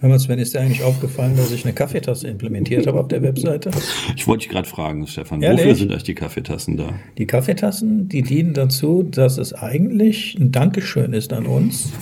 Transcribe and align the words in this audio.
Hör 0.00 0.10
mal, 0.10 0.18
Sven, 0.18 0.38
ist 0.38 0.54
dir 0.54 0.60
eigentlich 0.60 0.82
aufgefallen, 0.82 1.36
dass 1.36 1.50
ich 1.52 1.64
eine 1.64 1.72
Kaffeetasse 1.72 2.28
implementiert 2.28 2.86
habe 2.86 3.00
auf 3.00 3.08
der 3.08 3.22
Webseite? 3.22 3.70
Ich 4.14 4.26
wollte 4.26 4.42
dich 4.42 4.50
gerade 4.50 4.68
fragen, 4.68 5.06
Stefan, 5.06 5.40
Ehrlich? 5.40 5.60
wofür 5.62 5.74
sind 5.74 5.92
euch 5.92 6.02
die 6.02 6.14
Kaffeetassen 6.14 6.76
da? 6.76 6.90
Die 7.16 7.26
Kaffeetassen, 7.26 8.06
die 8.08 8.22
dienen 8.22 8.52
dazu, 8.52 9.02
dass 9.02 9.38
es 9.38 9.54
eigentlich 9.54 10.36
ein 10.38 10.52
Dankeschön 10.52 11.14
ist 11.14 11.32
an 11.32 11.46
uns. 11.46 11.92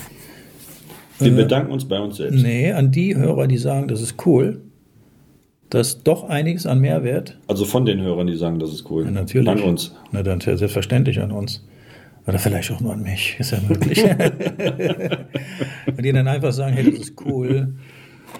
Wir 1.20 1.30
bedanken 1.30 1.70
uns 1.70 1.84
bei 1.84 2.00
uns 2.00 2.16
selbst. 2.16 2.42
Nee, 2.42 2.72
an 2.72 2.90
die 2.90 3.14
Hörer, 3.14 3.46
die 3.46 3.58
sagen, 3.58 3.86
das 3.86 4.00
ist 4.00 4.26
cool. 4.26 4.60
Das 5.70 5.88
ist 5.88 6.00
doch 6.04 6.28
einiges 6.28 6.66
an 6.66 6.80
Mehrwert. 6.80 7.38
Also 7.46 7.64
von 7.64 7.84
den 7.84 8.00
Hörern, 8.00 8.26
die 8.26 8.36
sagen, 8.36 8.58
das 8.58 8.72
ist 8.72 8.90
cool. 8.90 9.04
Ja, 9.04 9.10
natürlich. 9.12 9.48
An 9.48 9.60
uns. 9.60 9.94
Na 10.10 10.22
dann 10.22 10.40
selbstverständlich 10.40 11.20
an 11.20 11.30
uns. 11.30 11.64
Oder 12.26 12.38
vielleicht 12.38 12.70
auch 12.72 12.80
nur 12.80 12.92
an 12.94 13.02
mich, 13.02 13.36
ist 13.38 13.50
ja 13.52 13.58
möglich. 13.68 14.02
Und 15.86 16.04
die 16.04 16.12
dann 16.12 16.26
einfach 16.28 16.52
sagen, 16.52 16.74
hey, 16.74 16.90
das 16.90 17.00
ist 17.00 17.14
cool. 17.26 17.74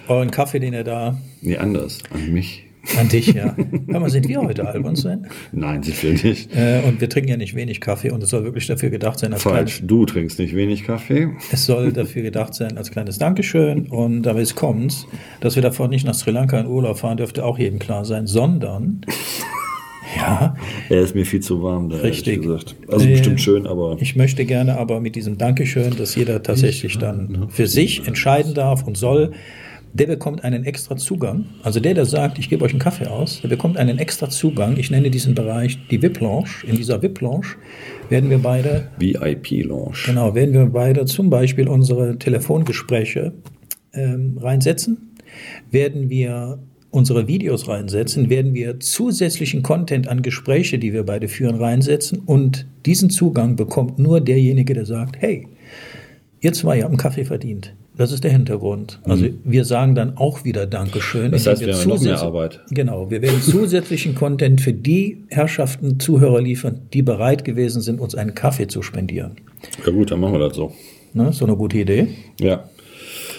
Euren 0.09 0.31
Kaffee, 0.31 0.59
den 0.59 0.73
ihr 0.73 0.85
da, 0.85 1.19
Nee, 1.43 1.57
anders. 1.59 1.99
An 2.13 2.33
mich. 2.33 2.65
an 2.99 3.09
dich, 3.09 3.29
ja. 3.35 3.55
Hör 3.89 4.01
mal, 4.01 4.09
sind 4.11 4.27
wir 4.29 4.41
heute 4.41 4.67
albern 4.67 4.97
sein? 4.97 5.27
Nein, 5.53 5.83
sind 5.83 6.03
wir 6.03 6.13
nicht. 6.13 6.55
Äh, 6.57 6.83
und 6.87 7.01
wir 7.01 7.09
trinken 7.11 7.29
ja 7.31 7.37
nicht 7.37 7.55
wenig 7.55 7.81
Kaffee 7.81 8.11
und 8.11 8.23
es 8.23 8.31
soll 8.31 8.45
wirklich 8.45 8.67
dafür 8.67 8.89
gedacht 8.91 9.19
sein, 9.19 9.33
als 9.35 9.43
Falsch. 9.43 9.83
Du 9.85 10.05
trinkst 10.07 10.39
nicht 10.39 10.55
wenig 10.57 10.85
Kaffee. 10.85 11.29
Es 11.53 11.67
soll 11.67 11.93
dafür 11.93 12.23
gedacht 12.23 12.55
sein 12.55 12.77
als 12.79 12.91
kleines 12.91 13.19
Dankeschön. 13.19 13.87
Und 13.89 14.27
aber 14.27 14.41
es 14.41 14.55
kommt, 14.55 15.07
dass 15.41 15.55
wir 15.57 15.63
davon 15.63 15.91
nicht 15.91 16.07
nach 16.07 16.15
Sri 16.15 16.31
Lanka 16.31 16.59
in 16.59 16.67
Urlaub 16.67 16.99
fahren, 16.99 17.19
dürfte 17.19 17.45
auch 17.45 17.59
jedem 17.59 17.79
klar 17.79 18.05
sein, 18.07 18.27
sondern 18.27 19.03
ja, 20.17 20.57
Er 20.89 21.01
ist 21.01 21.15
mir 21.15 21.25
viel 21.25 21.41
zu 21.41 21.63
warm, 21.63 21.89
da 21.89 21.99
Richtig. 21.99 22.43
gesagt. 22.43 22.75
Also 22.89 23.07
Äh, 23.07 23.13
bestimmt 23.13 23.41
schön, 23.41 23.67
aber 23.67 23.97
ich 24.01 24.17
möchte 24.17 24.45
gerne 24.45 24.79
aber 24.79 25.01
mit 25.01 25.17
diesem 25.17 25.39
Dankeschön, 25.39 25.97
dass 25.97 26.15
jeder 26.15 26.43
tatsächlich 26.43 26.99
dann 26.99 27.49
für 27.51 27.67
sich 27.67 28.07
entscheiden 28.07 28.55
darf 28.55 28.85
und 28.87 28.97
soll, 28.97 29.33
der 29.95 30.09
bekommt 30.09 30.43
einen 30.43 30.65
extra 30.65 30.97
Zugang. 30.97 31.47
Also 31.63 31.79
der, 31.79 31.95
der 31.95 32.05
sagt, 32.05 32.39
ich 32.39 32.51
gebe 32.51 32.65
euch 32.65 32.73
einen 32.73 32.81
Kaffee 32.81 33.07
aus, 33.07 33.41
der 33.43 33.49
bekommt 33.49 33.77
einen 33.77 33.99
extra 33.99 34.29
Zugang. 34.29 34.77
Ich 34.77 34.91
nenne 34.91 35.09
diesen 35.09 35.37
Bereich 35.37 35.79
die 35.89 36.03
VIP-Lounge. 36.03 36.49
In 36.67 36.75
dieser 36.77 37.01
VIP-Lounge 37.01 37.47
werden 38.09 38.29
wir 38.29 38.39
beide 38.39 38.89
VIP-Lounge. 38.99 39.97
Genau, 40.07 40.35
werden 40.35 40.53
wir 40.53 40.67
beide 40.67 41.05
zum 41.05 41.31
Beispiel 41.31 41.69
unsere 41.69 42.19
Telefongespräche 42.19 43.35
ähm, 43.93 44.37
reinsetzen, 44.41 45.13
werden 45.71 46.11
wir 46.11 46.59
unsere 46.95 47.27
Videos 47.27 47.69
reinsetzen, 47.69 48.31
werden 48.31 48.55
wir 48.55 48.79
zusätzlichen 48.81 49.63
Content 49.63 50.09
an 50.09 50.23
Gespräche, 50.23 50.79
die 50.79 50.93
wir 50.93 51.03
beide 51.03 51.29
führen, 51.29 51.57
reinsetzen 51.57 52.21
und 52.25 52.67
diesen 52.87 53.11
Zugang 53.11 53.57
bekommt 53.57 53.99
nur 53.99 54.21
derjenige, 54.21 54.75
der 54.75 54.87
sagt, 54.87 55.17
hey, 55.19 55.49
ihr 56.41 56.53
zwei 56.53 56.81
habt 56.81 56.91
einen 56.91 56.97
Kaffee 56.97 57.25
verdient. 57.25 57.75
Das 57.97 58.11
ist 58.11 58.25
der 58.25 58.33
Hintergrund. 58.33 59.01
Also 59.05 59.27
wir 59.45 59.65
sagen 59.65 59.95
dann 59.95 60.17
auch 60.17 60.45
wieder 60.45 60.67
Dankeschön. 60.67 61.29
Mhm. 61.29 61.33
Das 61.33 61.47
heißt, 61.47 61.65
wir 61.65 61.77
haben 61.77 61.89
noch 61.89 62.01
mehr 62.01 62.21
Arbeit. 62.21 62.61
Genau, 62.71 63.11
wir 63.11 63.23
werden 63.23 63.41
zusätzlichen 63.43 64.15
Content 64.15 64.61
für 64.61 64.73
die 64.73 65.19
Herrschaften, 65.29 66.01
Zuhörer 66.01 66.41
liefern, 66.41 66.81
die 66.93 67.03
bereit 67.03 67.45
gewesen 67.45 67.83
sind, 67.83 68.01
uns 68.01 68.15
einen 68.15 68.35
Kaffee 68.35 68.67
zu 68.67 68.83
spendieren. 68.83 69.33
Ja 69.87 69.93
gut, 69.93 70.11
dann 70.11 70.21
machen 70.21 70.35
wir 70.35 70.41
das 70.41 70.57
so. 70.57 70.73
Ne, 71.13 71.33
so 71.33 71.45
eine 71.45 71.57
gute 71.57 71.79
Idee. 71.79 72.09
Ja. 72.41 72.65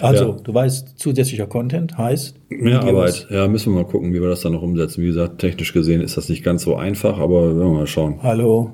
Also, 0.02 0.24
Ja. 0.24 0.36
du 0.42 0.54
weißt, 0.54 0.98
zusätzlicher 0.98 1.46
Content 1.46 1.96
heißt 1.96 2.36
Mehr. 2.48 2.82
Arbeit. 2.82 3.26
Ja, 3.30 3.46
müssen 3.48 3.72
wir 3.74 3.82
mal 3.82 3.88
gucken, 3.88 4.12
wie 4.12 4.20
wir 4.20 4.28
das 4.28 4.40
dann 4.42 4.52
noch 4.52 4.62
umsetzen. 4.62 5.02
Wie 5.02 5.06
gesagt, 5.06 5.38
technisch 5.38 5.72
gesehen 5.72 6.00
ist 6.00 6.16
das 6.16 6.28
nicht 6.28 6.42
ganz 6.44 6.62
so 6.62 6.76
einfach, 6.76 7.18
aber 7.18 7.56
werden 7.56 7.72
wir 7.72 7.78
mal 7.78 7.86
schauen. 7.86 8.20
Hallo. 8.22 8.72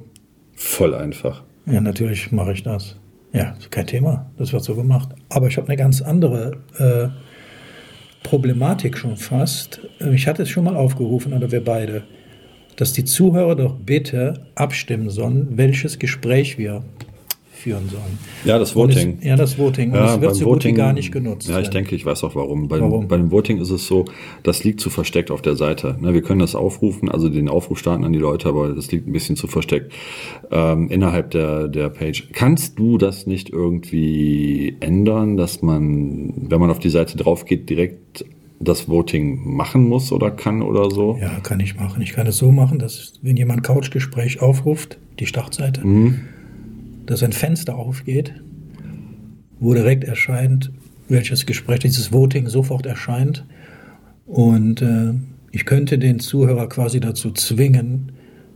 Voll 0.55 0.95
einfach. 0.95 1.43
Ja, 1.67 1.81
natürlich 1.81 2.33
mache 2.33 2.53
ich 2.53 2.63
das. 2.63 2.97
Ja, 3.33 3.55
kein 3.71 3.87
Thema. 3.87 4.31
Das 4.37 4.53
wird 4.53 4.63
so 4.65 4.75
gemacht. 4.75 5.09
Aber 5.31 5.47
ich 5.49 5.57
habe 5.57 5.69
eine 5.69 5.77
ganz 5.77 6.03
andere 6.03 6.53
äh, 6.79 7.09
Problematik 8.23 8.97
schon 8.99 9.17
fast. 9.17 9.81
Äh, 10.01 10.15
Ich 10.15 10.27
hatte 10.27 10.43
es 10.43 10.51
schon 10.51 10.65
mal 10.65 10.77
aufgerufen, 10.77 11.33
oder 11.33 11.51
wir 11.51 11.65
beide, 11.65 12.03
dass 12.77 12.93
die 12.93 13.05
Zuhörer 13.05 13.57
doch 13.57 13.75
bitte 13.77 14.47
abstimmen 14.55 15.11
sollen, 15.11 15.49
welches 15.57 15.99
Gespräch 15.99 16.59
wir 16.59 16.83
führen 17.63 17.89
sollen. 17.89 18.19
Ja, 18.45 18.59
das 18.59 18.75
Voting. 18.75 19.19
Es, 19.21 19.25
ja, 19.27 19.37
das 19.37 19.57
Voting. 19.59 19.93
Und 19.93 19.99
es 19.99 20.21
wird 20.21 20.35
so 20.35 20.45
gut 20.47 20.65
wie 20.65 20.73
gar 20.73 20.93
nicht 20.93 21.13
genutzt. 21.13 21.49
Ja, 21.49 21.61
ich 21.61 21.71
denke, 21.71 21.95
ich 21.95 22.05
weiß 22.05 22.25
auch 22.25 22.35
warum. 22.35 22.69
Bei, 22.69 22.81
Warum? 22.81 23.07
bei 23.09 23.17
dem 23.17 23.31
Voting 23.31 23.59
ist 23.59 23.71
es 23.71 23.87
so, 23.87 24.05
das 24.43 24.65
liegt 24.65 24.81
zu 24.81 24.91
versteckt 24.91 25.31
auf 25.31 25.43
der 25.43 25.55
Seite. 25.57 25.97
Ne, 26.01 26.13
wir 26.13 26.23
können 26.23 26.41
das 26.41 26.55
aufrufen, 26.55 27.09
also 27.09 27.29
den 27.29 27.49
Aufruf 27.49 27.79
starten 27.79 28.05
an 28.05 28.13
die 28.13 28.19
Leute, 28.19 28.49
aber 28.49 28.71
das 28.71 28.91
liegt 28.91 29.07
ein 29.07 29.13
bisschen 29.13 29.37
zu 29.37 29.47
versteckt 29.47 29.93
ähm, 30.51 30.89
innerhalb 30.91 31.31
der, 31.31 31.69
der 31.69 31.89
Page. 31.89 32.29
Kannst 32.33 32.79
du 32.79 32.99
das 32.99 33.27
nicht 33.27 33.51
irgendwie 33.51 34.77
ändern, 34.81 35.37
dass 35.37 35.63
man, 35.63 36.33
wenn 36.37 36.61
man 36.61 36.71
auf 36.71 36.81
die 36.81 36.91
Seite 36.91 37.17
drauf 37.17 37.45
geht, 37.45 37.71
direkt 37.71 38.25
das 38.59 38.89
Voting 38.89 39.41
machen 39.57 39.89
muss 39.89 40.13
oder 40.13 40.31
kann 40.31 40.63
oder 40.63 40.91
so? 40.91 41.19
Ja, 41.21 41.41
kann 41.41 41.61
ich 41.61 41.77
machen. 41.77 42.01
Ich 42.03 42.13
kann 42.13 42.27
es 42.27 42.37
so 42.39 42.53
machen, 42.53 42.79
dass 42.79 43.15
wenn 43.23 43.37
jemand 43.37 43.63
Couchgespräch 43.65 44.41
aufruft, 44.41 44.99
die 45.19 45.27
Startseite, 45.27 45.87
Mhm. 45.87 46.21
Dass 47.07 47.23
ein 47.23 47.33
Fenster 47.33 47.77
aufgeht, 47.77 48.35
wo 49.59 49.75
direkt 49.75 50.05
erscheint, 50.05 50.73
welches 51.09 51.47
Gespräch, 51.47 51.81
dieses 51.81 52.13
Voting 52.13 52.49
sofort 52.49 52.87
erscheint. 52.87 53.45
Und 54.27 54.83
äh, 54.83 55.15
ich 55.51 55.67
könnte 55.67 55.99
den 55.99 56.19
Zuhörer 56.21 56.69
quasi 56.69 57.01
dazu 57.01 57.31
zwingen, 57.33 58.12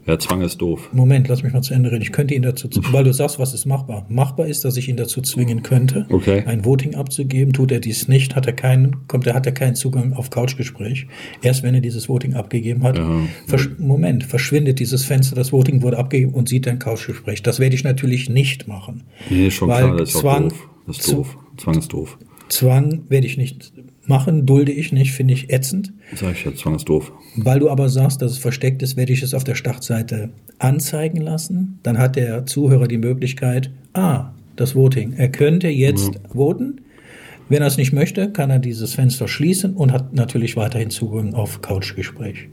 Ja, 0.07 0.19
Zwang 0.21 0.41
ist 0.43 0.59
doof. 0.59 0.89
Moment, 0.93 1.27
lass 1.27 1.43
mich 1.43 1.53
mal 1.53 1.63
zu 1.63 1.75
Ende 1.75 1.91
reden. 1.91 2.03
Ich 2.03 2.13
könnte 2.13 2.33
ihn 2.35 2.43
dazu, 2.43 2.69
weil 2.93 3.03
du 3.03 3.13
sagst, 3.13 3.41
was 3.41 3.53
ist 3.55 3.67
machbar? 3.67 4.07
Machbar 4.09 4.47
ist, 4.47 4.65
dass 4.65 4.77
ich 4.77 4.89
ihn 4.89 4.97
dazu 4.97 5.21
zwingen 5.21 5.65
könnte, 5.65 6.07
Okay. 6.11 6.45
ein 6.47 6.65
Voting 6.65 6.95
abzugeben. 6.95 7.53
Tut 7.53 7.73
er 7.73 7.81
dies 7.81 8.07
nicht, 8.07 8.37
hat 8.37 8.47
er 8.47 8.53
keinen, 8.53 9.09
kommt 9.09 9.27
er, 9.27 9.35
hat 9.35 9.47
er 9.47 9.53
keinen 9.53 9.75
Zugang 9.75 10.13
auf 10.13 10.31
Couchgespräch. 10.31 11.09
Erst 11.43 11.65
wenn 11.65 11.75
er 11.75 11.81
dieses 11.81 12.09
Voting 12.09 12.35
abgegeben 12.35 12.85
hat, 12.85 12.99
Ja. 12.99 13.21
versch 13.49 13.69
Moment, 13.79 14.23
verschwindet 14.25 14.79
dieses 14.79 15.05
Fenster, 15.05 15.35
das 15.35 15.53
Voting 15.53 15.83
wurde 15.83 15.99
abgegeben 15.99 16.35
und 16.35 16.49
sieht 16.49 16.69
ein 16.69 16.79
Couchgespräch. 16.79 17.43
Das 17.43 17.59
werde 17.59 17.75
ich 17.75 17.83
natürlich 17.83 18.29
nicht 18.31 18.69
machen. 18.69 19.03
Nee, 19.29 19.51
schon 19.51 19.69
Weil 19.69 19.85
klar, 19.87 19.97
das 19.97 20.11
ist 20.11 20.19
Zwang- 20.21 20.49
doof. 20.51 20.69
Das 20.87 20.99
ist 20.99 21.13
doof. 21.13 21.37
Zwang 21.57 21.79
ist 21.79 21.93
doof. 21.93 22.19
Zwang 22.49 23.03
werde 23.09 23.27
ich 23.27 23.37
nicht 23.39 23.73
machen, 24.09 24.47
dulde 24.47 24.73
ich 24.73 24.93
nicht, 24.93 25.13
finde 25.13 25.35
ich 25.35 25.51
ätzend. 25.53 25.93
Sag 26.15 26.33
ich 26.33 26.45
ja, 26.45 26.55
Zwang 26.55 26.75
ist 26.75 26.89
doof. 26.89 27.13
Weil 27.37 27.59
du 27.59 27.71
aber 27.71 27.89
sagst, 27.89 28.23
dass 28.23 28.33
es 28.33 28.39
versteckt 28.39 28.83
ist, 28.83 28.97
werde 28.97 29.13
ich 29.13 29.23
es 29.23 29.35
auf 29.35 29.45
der 29.45 29.55
Startseite 29.55 30.31
anzeigen 30.59 31.21
lassen. 31.21 31.79
Dann 31.83 31.99
hat 31.99 32.17
der 32.17 32.47
Zuhörer 32.47 32.89
die 32.89 32.99
Möglichkeit, 32.99 33.71
ah, 33.95 34.31
das 34.57 34.75
Voting. 34.75 35.13
Er 35.15 35.29
könnte 35.29 35.69
jetzt 35.69 36.13
voten. 36.33 36.81
Wenn 37.49 37.63
er 37.63 37.69
es 37.69 37.77
nicht 37.77 37.93
möchte, 37.93 38.33
kann 38.33 38.51
er 38.51 38.59
dieses 38.59 38.95
Fenster 38.95 39.29
schließen 39.29 39.75
und 39.75 39.93
hat 39.93 40.15
natürlich 40.15 40.57
weiterhin 40.57 40.91
Zugang 40.91 41.35
auf 41.35 41.61
Couchgespräch. 41.61 42.49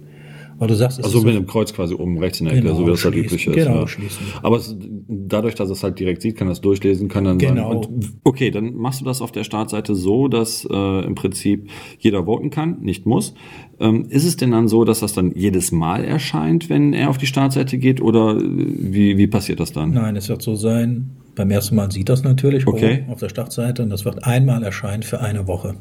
Weil 0.57 0.67
du 0.67 0.75
sagst, 0.75 0.99
es 0.99 1.05
Also 1.05 1.21
mit 1.21 1.35
dem 1.35 1.47
Kreuz 1.47 1.73
quasi 1.73 1.93
oben 1.95 2.17
rechts 2.17 2.39
in 2.39 2.45
der 2.45 2.53
Ecke, 2.55 2.63
Genau, 2.67 2.75
so 2.75 2.85
wie 2.85 2.91
das 2.91 3.03
halt 3.03 3.15
üblich 3.15 3.47
ist. 3.47 3.53
Genau, 3.55 3.81
ja. 3.81 3.87
schließen. 3.87 4.25
Aber 4.41 4.57
es, 4.57 4.75
dadurch, 5.07 5.55
dass 5.55 5.69
es 5.69 5.83
halt 5.83 5.99
direkt 5.99 6.21
sieht, 6.21 6.35
kann 6.37 6.47
das 6.47 6.61
durchlesen, 6.61 7.07
kann 7.09 7.23
dann 7.23 7.37
Genau. 7.37 7.81
sagen, 7.81 7.93
und, 7.95 8.13
okay, 8.23 8.51
dann 8.51 8.73
machst 8.75 9.01
du 9.01 9.05
das 9.05 9.21
auf 9.21 9.31
der 9.31 9.43
Startseite 9.43 9.95
so, 9.95 10.27
dass 10.27 10.67
äh, 10.69 11.05
im 11.05 11.15
Prinzip 11.15 11.69
jeder 11.99 12.25
voten 12.25 12.49
kann, 12.49 12.79
nicht 12.81 13.05
muss. 13.05 13.33
Ähm, 13.79 14.05
ist 14.09 14.25
es 14.25 14.37
denn 14.37 14.51
dann 14.51 14.67
so, 14.67 14.83
dass 14.85 14.99
das 14.99 15.13
dann 15.13 15.33
jedes 15.35 15.71
Mal 15.71 16.03
erscheint, 16.03 16.69
wenn 16.69 16.93
er 16.93 17.09
auf 17.09 17.17
die 17.17 17.25
Startseite 17.27 17.77
geht, 17.77 18.01
oder 18.01 18.37
äh, 18.37 18.41
wie, 18.43 19.17
wie 19.17 19.27
passiert 19.27 19.59
das 19.59 19.71
dann? 19.73 19.91
Nein, 19.91 20.15
es 20.15 20.29
wird 20.29 20.41
so 20.41 20.55
sein. 20.55 21.11
Beim 21.35 21.49
ersten 21.49 21.75
Mal 21.75 21.91
sieht 21.91 22.09
das 22.09 22.23
natürlich 22.23 22.67
Okay. 22.67 23.05
auf 23.09 23.19
der 23.19 23.27
Startseite 23.29 23.81
und 23.81 23.89
das 23.89 24.05
wird 24.05 24.23
einmal 24.23 24.61
erscheinen 24.63 25.01
für 25.01 25.19
eine 25.19 25.47
Woche, 25.47 25.73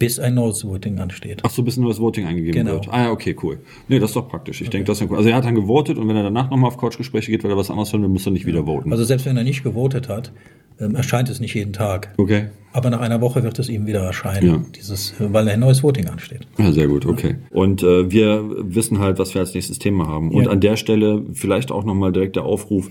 bis 0.00 0.18
ein 0.18 0.34
neues 0.34 0.64
Voting 0.64 0.98
ansteht. 0.98 1.40
Ach 1.44 1.50
so, 1.50 1.62
bis 1.62 1.76
nur 1.76 1.88
das 1.90 2.00
Voting 2.00 2.26
eingegeben 2.26 2.64
Genau. 2.64 2.72
wird. 2.72 2.88
Ah 2.90 3.04
ja, 3.04 3.10
okay, 3.12 3.36
cool. 3.44 3.58
Nee, 3.86 4.00
das 4.00 4.10
ist 4.10 4.16
doch 4.16 4.28
praktisch. 4.28 4.60
Ich 4.62 4.70
denke, 4.70 4.86
das 4.86 4.96
ist 4.96 5.02
ja 5.02 5.06
cool. 5.10 5.18
Also 5.18 5.28
er 5.28 5.36
hat 5.36 5.44
dann 5.44 5.54
gewotet 5.54 5.98
und 5.98 6.08
wenn 6.08 6.16
er 6.16 6.24
danach 6.24 6.50
nochmal 6.50 6.68
auf 6.68 6.78
Couchgespräche 6.78 7.30
geht, 7.30 7.44
weil 7.44 7.50
er 7.52 7.56
was 7.56 7.70
anderes 7.70 7.92
hören 7.92 8.02
will, 8.02 8.08
muss 8.08 8.26
er 8.26 8.32
nicht 8.32 8.46
wieder 8.46 8.64
voten. 8.66 8.90
Also 8.90 9.04
selbst 9.04 9.26
wenn 9.26 9.36
er 9.36 9.44
nicht 9.44 9.62
gewotet 9.62 10.08
hat, 10.08 10.32
ähm, 10.80 10.94
erscheint 10.96 11.28
es 11.28 11.38
nicht 11.38 11.54
jeden 11.54 11.72
Tag. 11.72 12.12
okay. 12.18 12.46
Aber 12.72 12.88
nach 12.88 13.00
einer 13.00 13.20
Woche 13.20 13.42
wird 13.42 13.58
es 13.58 13.68
ihm 13.68 13.86
wieder 13.88 14.00
erscheinen, 14.00 14.46
Ja. 14.46 14.62
dieses, 14.76 15.14
weil 15.18 15.48
ein 15.48 15.58
neues 15.58 15.82
Voting 15.82 16.06
ansteht. 16.06 16.46
Ja, 16.56 16.70
sehr 16.70 16.86
gut, 16.86 17.04
okay. 17.04 17.34
Und 17.50 17.82
äh, 17.82 18.10
wir 18.12 18.44
wissen 18.58 19.00
halt, 19.00 19.18
was 19.18 19.34
wir 19.34 19.40
als 19.40 19.54
nächstes 19.54 19.80
Thema 19.80 20.06
haben. 20.06 20.30
Und 20.30 20.44
Ja. 20.44 20.50
an 20.50 20.60
der 20.60 20.76
Stelle 20.76 21.24
vielleicht 21.32 21.72
auch 21.72 21.84
nochmal 21.84 22.12
direkt 22.12 22.36
der 22.36 22.44
Aufruf, 22.44 22.88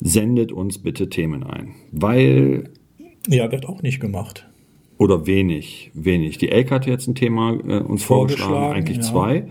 sendet 0.00 0.50
uns 0.52 0.78
bitte 0.78 1.08
Themen 1.08 1.44
ein. 1.44 1.68
Weil, 1.92 2.64
Ja, 3.28 3.50
wird 3.52 3.66
auch 3.66 3.80
nicht 3.82 4.00
gemacht. 4.00 4.48
Oder 4.98 5.26
wenig, 5.26 5.90
wenig. 5.94 6.38
Die 6.38 6.50
Elke 6.50 6.74
hatte 6.74 6.90
jetzt 6.90 7.08
ein 7.08 7.14
Thema 7.14 7.52
äh, 7.52 7.80
uns 7.80 8.02
vorgeschlagen, 8.04 8.52
Vorgeschlagen, 8.52 8.74
eigentlich 8.74 8.96
ja. 8.98 9.02
zwei. 9.02 9.46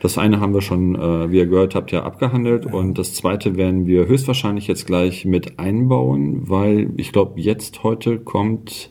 Das 0.00 0.18
eine 0.18 0.40
haben 0.40 0.52
wir 0.52 0.62
schon, 0.62 0.96
äh, 0.96 1.30
wie 1.30 1.38
ihr 1.38 1.46
gehört 1.46 1.74
habt, 1.74 1.92
ja 1.92 2.02
abgehandelt. 2.02 2.66
Und 2.66 2.98
das 2.98 3.14
zweite 3.14 3.56
werden 3.56 3.86
wir 3.86 4.06
höchstwahrscheinlich 4.06 4.66
jetzt 4.66 4.86
gleich 4.86 5.24
mit 5.24 5.58
einbauen, 5.58 6.48
weil 6.48 6.90
ich 6.96 7.12
glaube, 7.12 7.40
jetzt 7.40 7.84
heute 7.84 8.18
kommt, 8.18 8.90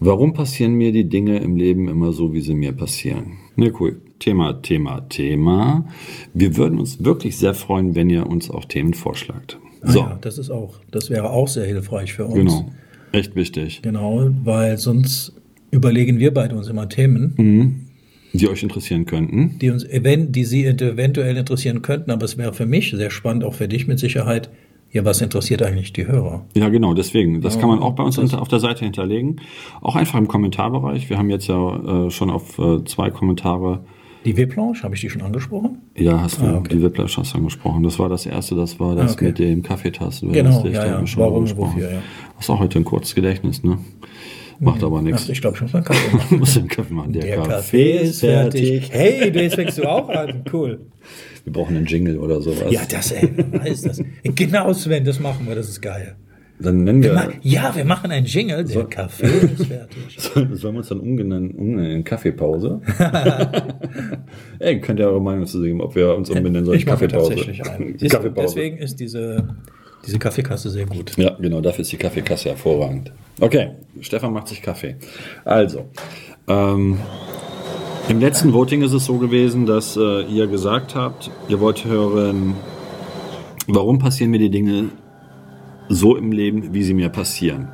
warum 0.00 0.32
passieren 0.32 0.74
mir 0.74 0.90
die 0.90 1.08
Dinge 1.08 1.38
im 1.38 1.56
Leben 1.56 1.88
immer 1.88 2.12
so, 2.12 2.32
wie 2.32 2.40
sie 2.40 2.54
mir 2.54 2.72
passieren? 2.72 3.38
Ne, 3.54 3.72
cool. 3.78 4.00
Thema, 4.18 4.60
Thema, 4.62 5.08
Thema. 5.08 5.86
Wir 6.34 6.56
würden 6.56 6.78
uns 6.78 7.04
wirklich 7.04 7.38
sehr 7.38 7.54
freuen, 7.54 7.94
wenn 7.94 8.10
ihr 8.10 8.26
uns 8.26 8.50
auch 8.50 8.64
Themen 8.64 8.94
vorschlagt. 8.94 9.58
Ah 9.82 9.92
So, 9.92 9.98
Ja, 10.00 10.18
das 10.20 10.38
ist 10.38 10.50
auch, 10.50 10.74
das 10.90 11.08
wäre 11.08 11.30
auch 11.30 11.48
sehr 11.48 11.66
hilfreich 11.66 12.12
für 12.12 12.26
uns. 12.26 12.34
genau. 12.34 12.70
Echt 13.12 13.34
wichtig. 13.34 13.80
Genau, 13.82 14.30
weil 14.44 14.78
sonst 14.78 15.32
überlegen 15.70 16.18
wir 16.18 16.32
beide 16.32 16.56
uns 16.56 16.68
immer 16.68 16.88
Themen, 16.88 17.88
die 18.32 18.48
euch 18.48 18.62
interessieren 18.62 19.06
könnten. 19.06 19.58
die 19.60 19.70
uns 19.70 19.84
event 19.84 20.34
die 20.34 20.44
Sie 20.44 20.64
eventuell 20.64 21.36
interessieren 21.36 21.82
könnten, 21.82 22.10
aber 22.10 22.24
es 22.24 22.38
wäre 22.38 22.52
für 22.52 22.66
mich 22.66 22.90
sehr 22.90 23.10
spannend, 23.10 23.44
auch 23.44 23.54
für 23.54 23.68
dich 23.68 23.86
mit 23.86 23.98
Sicherheit. 23.98 24.50
Ja, 24.92 25.04
was 25.04 25.20
interessiert 25.20 25.62
eigentlich 25.62 25.92
die 25.92 26.08
Hörer? 26.08 26.44
Ja, 26.56 26.68
genau, 26.68 26.94
deswegen. 26.94 27.40
Das 27.42 27.60
kann 27.60 27.68
man 27.68 27.78
auch 27.78 27.92
bei 27.92 28.02
uns 28.02 28.18
auf 28.18 28.48
der 28.48 28.58
Seite 28.58 28.84
hinterlegen. 28.84 29.40
Auch 29.82 29.94
einfach 29.94 30.18
im 30.18 30.26
Kommentarbereich. 30.26 31.08
Wir 31.08 31.16
haben 31.16 31.30
jetzt 31.30 31.46
ja 31.46 32.06
äh, 32.06 32.10
schon 32.10 32.28
auf 32.28 32.58
äh, 32.58 32.84
zwei 32.84 33.10
Kommentare. 33.10 33.84
Die 34.24 34.36
Weblanche, 34.36 34.82
habe 34.82 34.94
ich 34.94 35.00
die 35.00 35.08
schon 35.08 35.22
angesprochen? 35.22 35.78
Ja, 35.96 36.20
hast 36.20 36.40
du 36.40 36.44
Ah, 36.44 36.56
okay. 36.58 36.76
die 36.76 36.82
Whiplash 36.82 37.16
hast 37.16 37.32
du 37.32 37.38
angesprochen. 37.38 37.82
Das 37.82 37.98
war 37.98 38.08
das 38.10 38.26
erste, 38.26 38.54
das 38.54 38.78
war 38.78 38.94
das 38.94 39.12
Ah, 39.12 39.14
okay. 39.14 39.24
mit 39.26 39.38
dem 39.38 39.62
Kaffeetassen. 39.62 40.30
Genau, 40.32 40.64
ja, 40.66 40.86
ja. 40.86 41.06
schon 41.06 41.22
Warum, 41.22 41.56
wofür, 41.56 41.90
ja. 41.90 41.98
Hast 42.36 42.50
auch 42.50 42.58
heute 42.60 42.78
ein 42.78 42.84
kurzes 42.84 43.14
Gedächtnis, 43.14 43.62
ne? 43.62 43.78
Macht 44.62 44.82
aber 44.84 44.98
Ach, 44.98 45.02
nichts. 45.02 45.26
ich 45.30 45.40
glaube, 45.40 45.56
ich 45.56 45.62
muss 45.62 45.72
mal 45.72 45.78
einen 45.78 45.86
Kaffee 45.86 46.16
machen. 46.16 46.38
muss 46.38 46.52
den 46.54 46.68
Kaffee 46.68 46.92
machen. 46.92 47.12
Der, 47.14 47.22
Der 47.22 47.36
Kaffee 47.40 47.92
ist 48.02 48.20
fertig. 48.20 48.90
Hey, 48.92 49.30
jetzt 49.34 49.54
fängst 49.54 49.78
du 49.78 49.84
auch 49.84 50.08
an. 50.10 50.44
Cool. 50.52 50.80
Wir 51.44 51.52
brauchen 51.54 51.74
einen 51.78 51.86
Jingle 51.86 52.18
oder 52.18 52.42
sowas. 52.42 52.70
Ja, 52.70 52.82
das, 52.86 53.12
ey, 53.12 53.26
weiß 53.52 53.82
das. 53.82 54.02
Genau, 54.22 54.70
Sven, 54.74 55.02
das 55.06 55.18
machen 55.18 55.46
wir, 55.48 55.54
das 55.54 55.70
ist 55.70 55.80
geil. 55.80 56.14
Dann 56.62 56.84
nennen 56.84 57.02
wir. 57.02 57.12
Ma- 57.14 57.28
Ja, 57.42 57.74
wir 57.74 57.84
machen 57.84 58.10
einen 58.10 58.26
Jingle. 58.26 58.64
Der 58.64 58.84
Kaffee 58.84 59.26
ist 59.26 59.66
fertig. 59.66 60.16
Sollen 60.18 60.74
wir 60.74 60.78
uns 60.78 60.88
dann 60.88 61.00
umbenennen, 61.00 61.78
in 61.78 62.04
Kaffeepause? 62.04 62.80
Ey, 64.58 64.80
könnt 64.80 65.00
ihr 65.00 65.06
eure 65.08 65.20
Meinung 65.20 65.46
zu 65.46 65.60
geben, 65.62 65.80
ob 65.80 65.94
wir 65.94 66.14
uns 66.14 66.28
umbenennen 66.30 66.64
sollen? 66.64 66.78
Ich 66.78 66.86
Kaffeepause. 66.86 67.34
tatsächlich 67.34 67.58
Kaffeepause. 68.10 68.54
Deswegen 68.54 68.76
ist 68.78 69.00
diese, 69.00 69.48
diese 70.06 70.18
Kaffeekasse 70.18 70.70
sehr 70.70 70.86
gut. 70.86 71.16
Ja, 71.16 71.36
genau, 71.40 71.60
dafür 71.60 71.82
ist 71.82 71.92
die 71.92 71.96
Kaffeekasse 71.96 72.50
hervorragend. 72.50 73.12
Okay, 73.40 73.70
Stefan 74.00 74.32
macht 74.32 74.48
sich 74.48 74.60
Kaffee. 74.60 74.96
Also, 75.44 75.86
ähm, 76.46 76.98
im 78.08 78.20
letzten 78.20 78.52
Voting 78.52 78.82
ist 78.82 78.92
es 78.92 79.04
so 79.06 79.16
gewesen, 79.18 79.66
dass 79.66 79.96
äh, 79.96 80.22
ihr 80.24 80.46
gesagt 80.46 80.94
habt, 80.94 81.30
ihr 81.48 81.60
wollt 81.60 81.84
hören, 81.84 82.54
warum 83.66 83.98
passieren 83.98 84.30
mir 84.30 84.38
die 84.40 84.50
Dinge 84.50 84.90
so 85.90 86.16
im 86.16 86.32
Leben, 86.32 86.72
wie 86.72 86.82
sie 86.82 86.94
mir 86.94 87.08
passieren. 87.10 87.68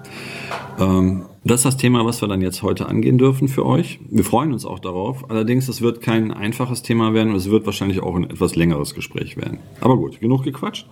Ähm, 0.80 1.26
das 1.44 1.60
ist 1.60 1.64
das 1.66 1.76
Thema, 1.76 2.04
was 2.04 2.20
wir 2.22 2.28
dann 2.28 2.40
jetzt 2.40 2.62
heute 2.62 2.86
angehen 2.86 3.18
dürfen 3.18 3.46
für 3.46 3.64
euch. 3.64 4.00
Wir 4.10 4.24
freuen 4.24 4.52
uns 4.52 4.64
auch 4.64 4.80
darauf. 4.80 5.30
Allerdings, 5.30 5.68
es 5.68 5.80
wird 5.80 6.00
kein 6.00 6.32
einfaches 6.32 6.82
Thema 6.82 7.14
werden 7.14 7.30
und 7.30 7.36
es 7.36 7.50
wird 7.50 7.66
wahrscheinlich 7.66 8.02
auch 8.02 8.16
ein 8.16 8.24
etwas 8.24 8.56
längeres 8.56 8.94
Gespräch 8.94 9.36
werden. 9.36 9.58
Aber 9.80 9.96
gut, 9.96 10.18
genug 10.20 10.42
gequatscht. 10.42 10.88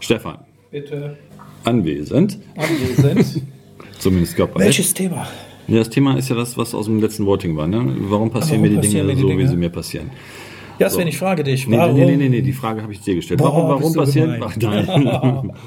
Stefan, 0.00 0.38
Bitte 0.72 1.18
anwesend. 1.62 2.38
anwesend. 2.56 3.42
Zumindest 3.98 4.34
körperlich. 4.34 4.66
Welches 4.66 4.94
Thema? 4.94 5.28
Ja, 5.68 5.78
das 5.78 5.90
Thema 5.90 6.16
ist 6.16 6.28
ja 6.28 6.34
das, 6.34 6.56
was 6.56 6.74
aus 6.74 6.86
dem 6.86 7.00
letzten 7.00 7.24
Voting 7.26 7.56
war. 7.56 7.68
Ne? 7.68 7.94
Warum 8.08 8.30
passieren 8.30 8.62
Warum 8.62 8.74
mir 8.74 8.80
die 8.80 8.86
passieren 8.86 9.06
Dinge 9.06 9.14
die 9.14 9.20
so, 9.22 9.28
wie 9.28 9.36
Dinge? 9.36 9.48
sie 9.48 9.56
mir 9.56 9.70
passieren? 9.70 10.10
Ja, 10.78 10.90
Sven, 10.90 11.06
ich 11.06 11.18
frage 11.18 11.44
dich, 11.44 11.70
warum? 11.70 11.94
nee, 11.94 12.06
nee, 12.06 12.16
nee, 12.16 12.28
nee, 12.28 12.42
die 12.42 12.52
Frage 12.52 12.82
habe 12.82 12.92
ich 12.92 13.00
dir 13.02 13.14
gestellt. 13.14 13.38
Boah, 13.38 13.52
warum 13.54 13.68
warum 13.82 13.94
passieren? 13.94 14.42
Ach, 14.42 14.56
nein. 14.60 15.52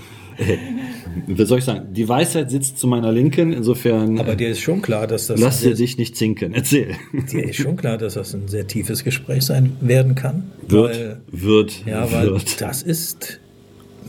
Was 1.28 1.48
soll 1.50 1.60
ich 1.60 1.66
sagen? 1.66 1.94
Die 1.94 2.08
Weisheit 2.08 2.52
sitzt 2.52 2.78
zu 2.78 2.88
meiner 2.88 3.12
Linken, 3.12 3.54
insofern 3.54 4.20
Aber 4.20 4.36
dir 4.36 4.50
ist 4.50 4.60
schon 4.60 4.82
klar, 4.82 5.08
dass 5.08 5.28
das 5.28 5.40
lass 5.40 5.62
dir 5.62 5.74
dich 5.74 5.98
nicht 5.98 6.16
zinken. 6.18 6.54
Erzähl. 6.54 6.96
dir 7.32 7.46
ist 7.50 7.56
schon 7.58 7.78
klar, 7.78 7.98
dass 7.98 8.16
das 8.16 8.34
ein 8.34 8.48
sehr 8.48 8.68
tiefes 8.68 9.04
Gespräch 9.04 9.44
sein 9.44 9.78
werden 9.82 10.16
kann. 10.16 10.52
Wird, 10.68 10.98
Weil, 10.98 11.22
wird, 11.32 11.86
ja, 11.86 12.12
weil 12.12 12.32
wird. 12.32 12.62
das 12.62 12.82
ist 12.84 13.40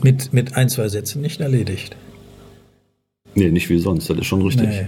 mit, 0.03 0.33
mit 0.33 0.55
ein, 0.55 0.69
zwei 0.69 0.89
Sätzen 0.89 1.21
nicht 1.21 1.39
erledigt. 1.39 1.95
Nee, 3.35 3.49
nicht 3.49 3.69
wie 3.69 3.77
sonst, 3.79 4.09
das 4.09 4.17
ist 4.17 4.25
schon 4.25 4.41
richtig. 4.41 4.67
Nee. 4.67 4.87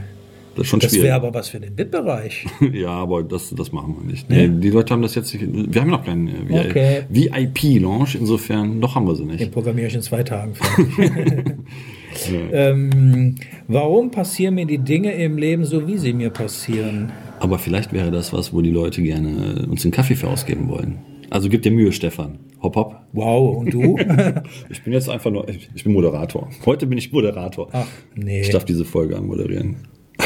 Das 0.60 0.66
ist 0.66 0.72
schon 0.72 0.80
Das 0.82 0.90
schwierig. 0.92 1.06
wäre 1.06 1.16
aber 1.16 1.34
was 1.34 1.48
für 1.48 1.60
den 1.62 1.78
VIP-Bereich. 1.78 2.46
Ja, 2.74 2.90
aber 2.90 3.24
das, 3.24 3.50
das 3.56 3.72
machen 3.72 3.96
wir 3.98 4.12
nicht. 4.12 4.30
Nee, 4.30 4.50
die 4.50 4.70
Leute 4.72 4.94
haben 4.94 5.02
das 5.02 5.16
jetzt 5.16 5.34
nicht. 5.34 5.74
Wir 5.74 5.80
haben 5.82 5.90
noch 5.90 6.04
keinen 6.04 6.28
äh, 6.28 6.68
Okay. 6.68 7.04
VIP-Launch, 7.08 8.16
insofern 8.16 8.78
noch 8.80 8.94
haben 8.96 9.08
wir 9.08 9.16
sie 9.16 9.24
nicht. 9.24 9.40
Den 9.40 9.52
programmiere 9.52 9.88
ich 9.88 9.96
in 9.96 10.02
zwei 10.02 10.22
Tagen 10.22 10.52
ähm, 12.52 13.36
warum 13.70 14.12
passieren 14.12 14.56
mir 14.56 14.66
die 14.66 14.80
Dinge 14.80 15.14
im 15.14 15.38
Leben 15.38 15.64
so, 15.64 15.88
wie 15.88 15.98
sie 15.98 16.12
mir 16.12 16.30
passieren? 16.30 17.14
Aber 17.40 17.58
vielleicht 17.58 17.94
wäre 17.94 18.12
das 18.12 18.34
was, 18.34 18.52
wo 18.52 18.62
die 18.62 18.72
Leute 18.72 19.02
gerne 19.02 19.66
uns 19.70 19.86
einen 19.86 19.94
Kaffee 19.94 20.16
für 20.16 20.28
ausgeben 20.28 20.68
wollen. 20.68 20.98
Also 21.30 21.48
gib 21.48 21.62
dir 21.62 21.72
Mühe, 21.72 21.94
Stefan. 21.94 22.40
Hopp, 22.62 22.76
hopp. 22.76 22.96
Wow, 23.14 23.60
und 23.60 23.74
du? 23.74 23.98
Ich 24.70 24.84
bin 24.84 24.92
jetzt 24.92 25.10
einfach 25.10 25.32
nur, 25.32 25.48
ich 25.48 25.70
ich 25.74 25.84
bin 25.86 25.94
Moderator. 25.94 26.50
Heute 26.66 26.86
bin 26.86 26.98
ich 26.98 27.14
Moderator. 27.14 27.70
Ach, 27.72 27.88
nee. 28.16 28.42
Ich 28.42 28.50
darf 28.50 28.66
diese 28.66 28.84
Folge 28.84 29.16
anmoderieren. 29.16 29.78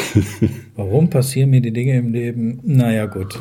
Warum 0.75 1.09
passieren 1.09 1.49
mir 1.49 1.61
die 1.61 1.71
Dinge 1.73 1.97
im 1.97 2.11
Leben? 2.11 2.59
Naja, 2.63 3.05
gut. 3.05 3.39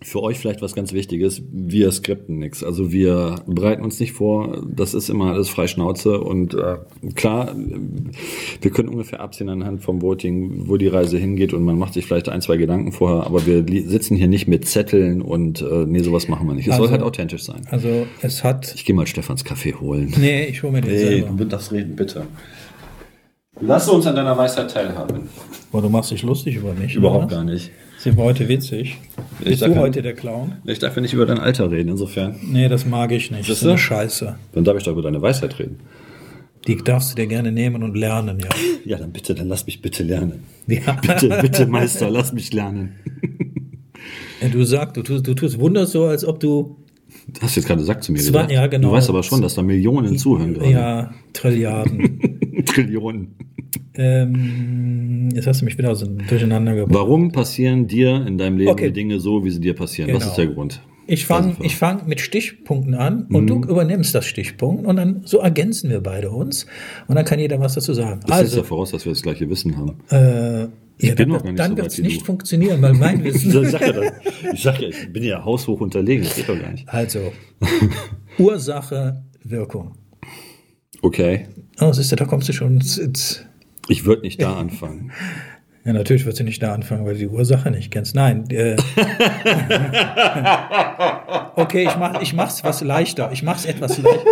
Für 0.00 0.22
euch 0.22 0.38
vielleicht 0.38 0.62
was 0.62 0.74
ganz 0.74 0.92
Wichtiges. 0.94 1.42
Wir 1.52 1.90
skripten 1.92 2.38
nichts. 2.38 2.64
Also 2.64 2.92
wir 2.92 3.42
bereiten 3.46 3.82
uns 3.82 4.00
nicht 4.00 4.12
vor. 4.12 4.64
Das 4.74 4.94
ist 4.94 5.10
immer 5.10 5.32
alles 5.32 5.50
frei 5.50 5.66
Schnauze. 5.66 6.20
Und 6.20 6.54
äh, 6.54 6.76
klar, 7.14 7.54
wir 8.62 8.70
können 8.70 8.88
ungefähr 8.88 9.20
absehen 9.20 9.50
anhand 9.50 9.82
vom 9.82 10.00
Voting, 10.00 10.66
wo 10.68 10.78
die 10.78 10.86
Reise 10.86 11.18
hingeht. 11.18 11.52
Und 11.52 11.62
man 11.64 11.78
macht 11.78 11.92
sich 11.94 12.06
vielleicht 12.06 12.28
ein, 12.30 12.40
zwei 12.40 12.56
Gedanken 12.56 12.92
vorher. 12.92 13.26
Aber 13.26 13.44
wir 13.44 13.64
sitzen 13.86 14.16
hier 14.16 14.28
nicht 14.28 14.48
mit 14.48 14.66
Zetteln 14.66 15.20
und 15.20 15.60
äh, 15.60 15.84
nee, 15.86 15.98
sowas 15.98 16.26
machen 16.28 16.46
wir 16.46 16.54
nicht. 16.54 16.68
Es 16.68 16.76
soll 16.76 16.84
Also- 16.86 16.92
halt 16.92 17.02
authentisch 17.02 17.42
sein. 17.42 17.62
Also, 17.70 18.06
es 18.22 18.42
hat. 18.44 18.72
Ich 18.76 18.86
gehe 18.86 18.94
mal 18.96 19.06
Stefans 19.06 19.44
Kaffee 19.44 19.74
holen. 19.74 20.14
Nee, 20.18 20.46
ich 20.46 20.62
hole 20.62 20.72
mir 20.72 20.80
den 20.80 20.96
selber. 20.98 21.44
darfst 21.44 21.70
reden, 21.72 21.96
bitte. 21.96 22.22
Lass 23.60 23.88
uns 23.88 24.06
an 24.06 24.14
deiner 24.16 24.36
Weisheit 24.36 24.70
teilhaben. 24.70 25.28
Boah, 25.72 25.82
du 25.82 25.88
machst 25.88 26.10
dich 26.10 26.22
lustig 26.22 26.56
über 26.56 26.72
mich. 26.74 26.94
Überhaupt 26.94 27.26
oder? 27.26 27.36
gar 27.36 27.44
nicht. 27.44 27.70
Sind 27.98 28.16
wir 28.16 28.24
heute 28.24 28.48
witzig? 28.48 28.96
Bist 29.42 29.60
darf 29.62 29.72
du 29.72 29.76
heute 29.80 30.02
der 30.02 30.14
Clown? 30.14 30.52
Ich 30.64 30.78
darf 30.78 30.94
ja 30.94 31.02
nicht 31.02 31.12
über 31.14 31.26
dein 31.26 31.38
Alter 31.40 31.70
reden, 31.70 31.88
insofern. 31.90 32.36
Nee, 32.42 32.68
das 32.68 32.86
mag 32.86 33.10
ich 33.10 33.30
nicht. 33.32 33.50
Das 33.50 33.58
ist 33.60 33.66
eine 33.66 33.76
Scheiße. 33.76 34.36
Dann 34.52 34.64
darf 34.64 34.76
ich 34.76 34.84
doch 34.84 34.92
über 34.92 35.02
deine 35.02 35.20
Weisheit 35.20 35.58
reden. 35.58 35.80
Die 36.68 36.76
darfst 36.76 37.12
du 37.12 37.16
dir 37.16 37.26
gerne 37.26 37.50
nehmen 37.50 37.82
und 37.82 37.96
lernen, 37.96 38.38
ja. 38.38 38.48
Ja, 38.84 38.98
dann 38.98 39.10
bitte, 39.12 39.34
dann 39.34 39.48
lass 39.48 39.66
mich 39.66 39.82
bitte 39.82 40.02
lernen. 40.04 40.44
ja. 40.68 40.92
Bitte, 41.00 41.38
bitte, 41.42 41.66
Meister, 41.66 42.10
lass 42.10 42.32
mich 42.32 42.52
lernen. 42.52 42.94
Ja, 44.40 44.48
Du 44.48 44.62
sagst, 44.64 44.96
du 44.96 45.02
tust, 45.02 45.26
du 45.26 45.34
tust 45.34 45.58
Wunder 45.58 45.86
so, 45.86 46.04
als 46.04 46.24
ob 46.24 46.38
du 46.40 46.76
Du 47.26 47.40
hast 47.42 47.56
jetzt 47.56 47.66
gerade 47.66 47.80
gesagt 47.80 48.04
zu 48.04 48.12
mir 48.12 48.18
Zwei- 48.18 48.26
gesagt. 48.30 48.52
ja, 48.52 48.66
genau. 48.68 48.88
Du 48.88 48.94
weißt 48.94 49.08
aber 49.10 49.22
schon, 49.22 49.42
dass 49.42 49.54
da 49.54 49.62
Millionen 49.62 50.16
zuhören 50.18 50.54
gerade. 50.54 50.70
ja 50.70 51.10
Trilliarden. 51.32 52.20
Trillionen. 52.84 53.34
ähm, 53.94 55.28
jetzt 55.34 55.46
hast 55.46 55.60
du 55.60 55.64
mich 55.64 55.76
wieder 55.78 55.90
aus 55.90 56.04
durcheinander 56.28 56.74
gebracht. 56.74 56.94
Warum 56.94 57.32
passieren 57.32 57.86
dir 57.86 58.24
in 58.26 58.38
deinem 58.38 58.56
Leben 58.58 58.70
Okay. 58.70 58.86
die 58.88 58.92
Dinge 58.92 59.20
so, 59.20 59.44
wie 59.44 59.50
sie 59.50 59.60
dir 59.60 59.74
passieren? 59.74 60.10
Was 60.12 60.20
Genau. 60.20 60.30
ist 60.30 60.36
der 60.38 60.46
Grund? 60.48 60.80
Ich 61.10 61.24
fange 61.24 61.48
Also, 61.52 61.64
ich 61.64 61.76
fang 61.76 62.06
mit 62.06 62.20
Stichpunkten 62.20 62.94
an 62.94 63.22
und 63.32 63.46
du 63.46 63.62
übernimmst 63.62 64.14
das 64.14 64.26
Stichpunkt 64.26 64.86
und 64.86 64.96
dann 64.96 65.22
so 65.24 65.38
ergänzen 65.38 65.88
wir 65.88 66.02
beide 66.02 66.30
uns 66.30 66.66
und 67.06 67.14
dann 67.16 67.24
kann 67.24 67.38
jeder 67.38 67.58
was 67.60 67.74
dazu 67.74 67.94
sagen. 67.94 68.20
Das 68.26 68.38
setzt 68.40 68.52
ja 68.52 68.58
also, 68.58 68.68
voraus, 68.68 68.90
dass 68.90 69.06
wir 69.06 69.12
das 69.12 69.22
gleiche 69.22 69.48
Wissen 69.48 69.76
haben. 69.78 69.94
äh, 70.10 70.68
ja, 71.00 71.14
bin 71.14 71.16
dann, 71.16 71.28
noch 71.28 71.42
gar 71.44 71.50
nicht 71.52 71.58
dann 71.60 71.70
so 71.70 71.76
wird 71.78 71.86
es 71.86 71.98
nicht 71.98 72.20
du. 72.20 72.24
funktionieren, 72.26 72.82
weil 72.82 72.92
mein 72.92 73.24
Wissen. 73.24 73.48
Ich 73.62 73.70
sag 73.70 73.80
ja, 73.80 74.02
ich, 74.52 74.62
sag 74.62 74.80
ja, 74.82 74.88
ich 74.88 75.10
bin 75.12 75.22
ja 75.22 75.42
haushoch 75.42 75.80
unterlegen, 75.80 76.24
das 76.24 76.36
geht 76.36 76.48
doch 76.48 76.60
gar 76.60 76.72
nicht. 76.72 76.86
also, 76.88 77.32
Ursache, 78.38 79.22
Wirkung. 79.44 79.92
Okay, 81.02 81.46
Oh, 81.80 81.92
siehst 81.92 82.10
du, 82.10 82.16
da 82.16 82.24
kommst 82.24 82.48
du 82.48 82.52
schon 82.52 82.76
ins, 82.76 82.98
ins 82.98 83.44
ich 83.88 84.04
würde 84.04 84.22
nicht 84.22 84.42
da 84.42 84.56
anfangen. 84.56 85.12
Ja, 85.84 85.94
natürlich 85.94 86.26
wird 86.26 86.36
sie 86.36 86.44
nicht 86.44 86.62
da 86.62 86.74
anfangen, 86.74 87.06
weil 87.06 87.14
du 87.14 87.20
die 87.20 87.28
Ursache 87.28 87.70
nicht 87.70 87.90
kennst. 87.90 88.14
Nein. 88.14 88.44
Äh, 88.50 88.76
okay, 91.56 91.84
ich 91.84 91.96
mach, 91.96 92.20
ich 92.20 92.34
mach's 92.34 92.62
was 92.62 92.82
leichter. 92.82 93.30
Ich 93.32 93.42
mach's 93.42 93.64
etwas 93.64 93.96
leichter. 93.96 94.26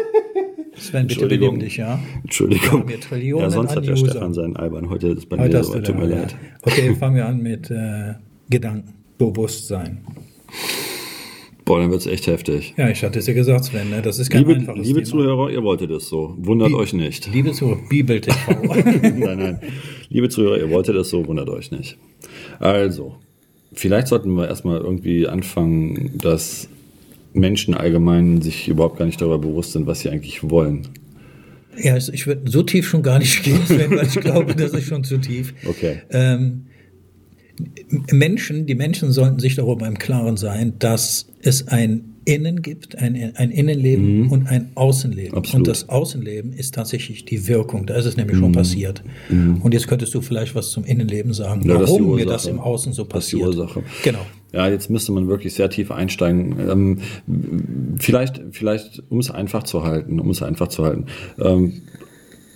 Sven, 0.76 1.06
bitte 1.06 1.26
benimm 1.28 1.58
dich, 1.58 1.78
ja? 1.78 1.98
Entschuldigung. 2.22 2.86
ja, 2.90 3.48
sonst 3.48 3.70
an 3.70 3.76
hat 3.76 3.86
der 3.86 3.94
User. 3.94 4.10
Stefan 4.10 4.34
seinen 4.34 4.56
Albern. 4.56 4.90
Heute 4.90 5.08
ist 5.08 5.30
bei 5.30 5.38
Heute 5.38 5.56
mir 5.56 5.64
so, 5.64 5.72
du 5.74 5.82
tut 5.82 5.96
mir 5.96 6.10
ja. 6.10 6.16
leid. 6.16 6.36
Okay, 6.60 6.94
fangen 6.98 7.16
wir 7.16 7.24
an 7.24 7.38
mit 7.38 7.70
äh, 7.70 8.14
Gedanken. 8.50 8.92
Bewusstsein. 9.16 10.02
Boah, 11.66 11.80
dann 11.80 11.90
wird's 11.90 12.06
echt 12.06 12.28
heftig. 12.28 12.74
Ja, 12.76 12.88
ich 12.88 13.02
hatte 13.02 13.18
es 13.18 13.24
dir 13.24 13.34
gesagt, 13.34 13.64
Sven, 13.64 13.90
ne? 13.90 14.00
das 14.00 14.20
ist 14.20 14.30
kein 14.30 14.42
Liebe, 14.42 14.54
einfaches 14.54 14.86
liebe 14.86 15.02
Thema. 15.02 15.10
Zuhörer, 15.10 15.50
ihr 15.50 15.64
wolltet 15.64 15.90
es 15.90 16.08
so. 16.08 16.36
Wundert 16.38 16.72
euch 16.72 16.92
nicht. 16.92 17.26
Liebe 17.32 17.50
Zuhörer, 17.50 17.80
Bibel 17.88 18.20
TV. 18.20 18.52
nein, 18.62 19.18
nein. 19.18 19.60
Liebe 20.08 20.28
Zuhörer, 20.28 20.58
ihr 20.58 20.70
wolltet 20.70 20.94
es 20.94 21.10
so, 21.10 21.26
wundert 21.26 21.48
euch 21.48 21.72
nicht. 21.72 21.98
Also, 22.60 23.16
vielleicht 23.72 24.06
sollten 24.06 24.30
wir 24.34 24.46
erstmal 24.46 24.78
irgendwie 24.78 25.26
anfangen, 25.26 26.12
dass 26.14 26.68
Menschen 27.32 27.74
allgemein 27.74 28.42
sich 28.42 28.68
überhaupt 28.68 28.98
gar 28.98 29.06
nicht 29.06 29.20
darüber 29.20 29.40
bewusst 29.40 29.72
sind, 29.72 29.88
was 29.88 29.98
sie 29.98 30.08
eigentlich 30.08 30.48
wollen. 30.48 30.86
ja, 31.76 31.96
ich 31.96 32.28
würde 32.28 32.48
so 32.48 32.62
tief 32.62 32.88
schon 32.88 33.02
gar 33.02 33.18
nicht 33.18 33.42
gehen, 33.42 33.66
Sven, 33.66 33.90
weil 33.90 34.06
ich 34.06 34.14
glaube, 34.20 34.54
das 34.54 34.72
ist 34.72 34.86
schon 34.86 35.02
zu 35.02 35.18
tief. 35.18 35.52
Okay. 35.66 36.02
Ähm, 36.10 36.66
Menschen, 38.10 38.66
die 38.66 38.74
Menschen 38.74 39.12
sollten 39.12 39.38
sich 39.38 39.54
darüber 39.54 39.86
im 39.86 39.98
Klaren 39.98 40.36
sein, 40.36 40.74
dass 40.78 41.26
es 41.42 41.68
ein 41.68 42.16
Innen 42.26 42.60
gibt, 42.60 42.98
ein, 42.98 43.32
ein 43.36 43.50
Innenleben 43.52 44.22
mhm. 44.22 44.32
und 44.32 44.48
ein 44.48 44.70
Außenleben. 44.74 45.38
Absolut. 45.38 45.60
Und 45.60 45.68
das 45.68 45.88
Außenleben 45.88 46.52
ist 46.52 46.74
tatsächlich 46.74 47.24
die 47.24 47.46
Wirkung. 47.46 47.86
Da 47.86 47.94
ist 47.94 48.04
es 48.04 48.16
nämlich 48.16 48.36
mhm. 48.36 48.40
schon 48.40 48.52
passiert. 48.52 49.04
Mhm. 49.28 49.62
Und 49.62 49.72
jetzt 49.72 49.86
könntest 49.86 50.12
du 50.12 50.20
vielleicht 50.20 50.56
was 50.56 50.72
zum 50.72 50.84
Innenleben 50.84 51.32
sagen, 51.32 51.66
ja, 51.68 51.80
warum 51.80 52.16
mir 52.16 52.26
das 52.26 52.46
im 52.46 52.58
Außen 52.58 52.92
so 52.92 53.04
passiert. 53.04 53.42
Das 53.42 53.50
ist 53.50 53.56
die 53.56 53.60
Ursache. 53.60 53.82
Genau. 54.02 54.26
Ja, 54.52 54.68
jetzt 54.68 54.90
müsste 54.90 55.12
man 55.12 55.28
wirklich 55.28 55.54
sehr 55.54 55.70
tief 55.70 55.92
einsteigen. 55.92 56.56
Ähm, 56.68 56.98
vielleicht, 57.98 58.42
vielleicht, 58.50 59.04
um 59.08 59.20
es 59.20 59.30
einfach 59.30 59.62
zu 59.62 59.84
halten, 59.84 60.18
um 60.18 60.30
es 60.30 60.42
einfach 60.42 60.66
zu 60.66 60.84
halten. 60.84 61.06
Ähm, 61.38 61.82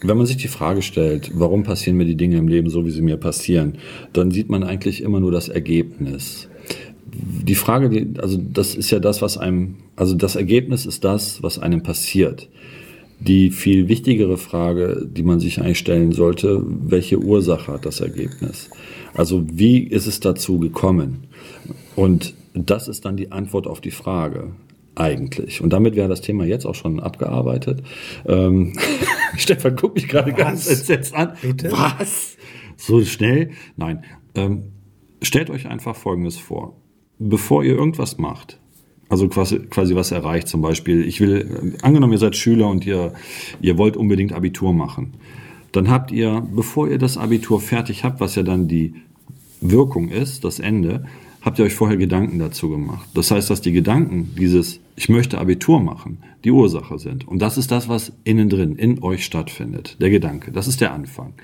wenn 0.02 0.16
man 0.16 0.26
sich 0.26 0.38
die 0.38 0.49
Frage 0.49 0.83
stellt, 0.83 1.30
warum 1.35 1.62
passieren 1.62 1.97
mir 1.97 2.07
die 2.07 2.16
Dinge 2.16 2.38
im 2.38 2.49
Leben 2.49 2.71
so, 2.71 2.87
wie 2.87 2.90
sie 2.90 3.02
mir 3.02 3.16
passieren, 3.16 3.75
dann 4.12 4.30
sieht 4.30 4.49
man 4.49 4.62
eigentlich 4.62 5.02
immer 5.02 5.21
nur 5.21 5.30
das 5.30 5.49
Ergebnis. 5.49 6.49
Die 7.12 7.54
Frage, 7.54 8.07
also 8.19 8.38
das 8.38 8.75
ist 8.75 8.90
ja 8.90 8.99
das, 8.99 9.21
was 9.21 9.37
einem, 9.37 9.76
also 9.97 10.14
das 10.14 10.37
Ergebnis 10.37 10.87
ist 10.87 11.04
das, 11.04 11.42
was 11.42 11.59
einem 11.59 11.83
passiert. 11.83 12.49
Die 13.19 13.50
viel 13.50 13.88
wichtigere 13.88 14.38
Frage, 14.38 15.07
die 15.07 15.23
man 15.23 15.40
sich 15.40 15.61
eigentlich 15.61 15.78
stellen 15.78 16.12
sollte, 16.12 16.62
welche 16.66 17.19
Ursache 17.19 17.73
hat 17.73 17.85
das 17.85 18.00
Ergebnis? 18.00 18.71
Also 19.12 19.45
wie 19.52 19.83
ist 19.83 20.07
es 20.07 20.21
dazu 20.21 20.59
gekommen? 20.59 21.25
Und 21.97 22.33
das 22.54 22.88
ist 22.88 23.04
dann 23.04 23.16
die 23.16 23.33
Antwort 23.33 23.66
auf 23.66 23.83
die 23.83 23.90
Frage 23.90 24.52
eigentlich. 25.00 25.61
Und 25.61 25.73
damit 25.73 25.97
wäre 25.97 26.09
das 26.09 26.21
Thema 26.21 26.45
jetzt 26.45 26.66
auch 26.66 26.75
schon 26.75 27.00
abgearbeitet. 27.00 27.83
Ähm, 28.26 28.75
Stefan 29.37 29.75
guckt 29.75 29.97
mich 29.97 30.09
gerade 30.09 30.33
ganz 30.33 30.69
entsetzt 30.69 31.14
an. 31.14 31.33
Bitte? 31.40 31.73
Was? 31.73 32.37
So 32.76 33.02
schnell? 33.04 33.50
Nein. 33.76 34.04
Ähm, 34.35 34.64
stellt 35.23 35.50
euch 35.50 35.66
einfach 35.66 35.97
Folgendes 35.97 36.38
vor. 36.38 36.76
Bevor 37.19 37.64
ihr 37.64 37.75
irgendwas 37.75 38.19
macht, 38.19 38.59
also 39.09 39.28
quasi, 39.28 39.59
quasi 39.59 39.95
was 39.95 40.12
erreicht, 40.12 40.49
zum 40.49 40.62
Beispiel, 40.62 41.07
ich 41.07 41.21
will, 41.21 41.76
angenommen, 41.83 42.12
ihr 42.12 42.19
seid 42.19 42.37
Schüler 42.37 42.69
und 42.69 42.87
ihr, 42.87 43.12
ihr 43.61 43.76
wollt 43.76 43.97
unbedingt 43.97 44.33
Abitur 44.33 44.73
machen, 44.73 45.14
dann 45.73 45.90
habt 45.90 46.12
ihr, 46.12 46.47
bevor 46.54 46.88
ihr 46.88 46.99
das 46.99 47.19
Abitur 47.19 47.61
fertig 47.61 48.04
habt, 48.04 48.21
was 48.21 48.35
ja 48.37 48.42
dann 48.42 48.69
die 48.69 48.95
Wirkung 49.61 50.09
ist, 50.09 50.45
das 50.45 50.59
Ende, 50.59 51.04
habt 51.42 51.59
ihr 51.59 51.64
euch 51.64 51.75
vorher 51.75 51.97
Gedanken 51.97 52.38
dazu 52.38 52.68
gemacht. 52.68 53.09
Das 53.14 53.30
heißt, 53.30 53.50
dass 53.50 53.61
die 53.61 53.73
Gedanken 53.73 54.35
dieses 54.38 54.80
Ich 54.97 55.09
möchte 55.09 55.38
Abitur 55.38 55.80
machen, 55.80 56.18
die 56.44 56.50
Ursache 56.50 56.99
sind. 56.99 57.26
Und 57.26 57.40
das 57.40 57.59
ist 57.59 57.70
das, 57.70 57.88
was 57.88 58.12
innen 58.25 58.49
drin, 58.49 58.76
in 58.76 59.02
euch 59.02 59.25
stattfindet. 59.25 59.97
Der 60.00 60.11
Gedanke. 60.11 60.52
Das 60.52 60.68
ist 60.68 60.80
der 60.80 60.92
Anfang. 60.92 61.35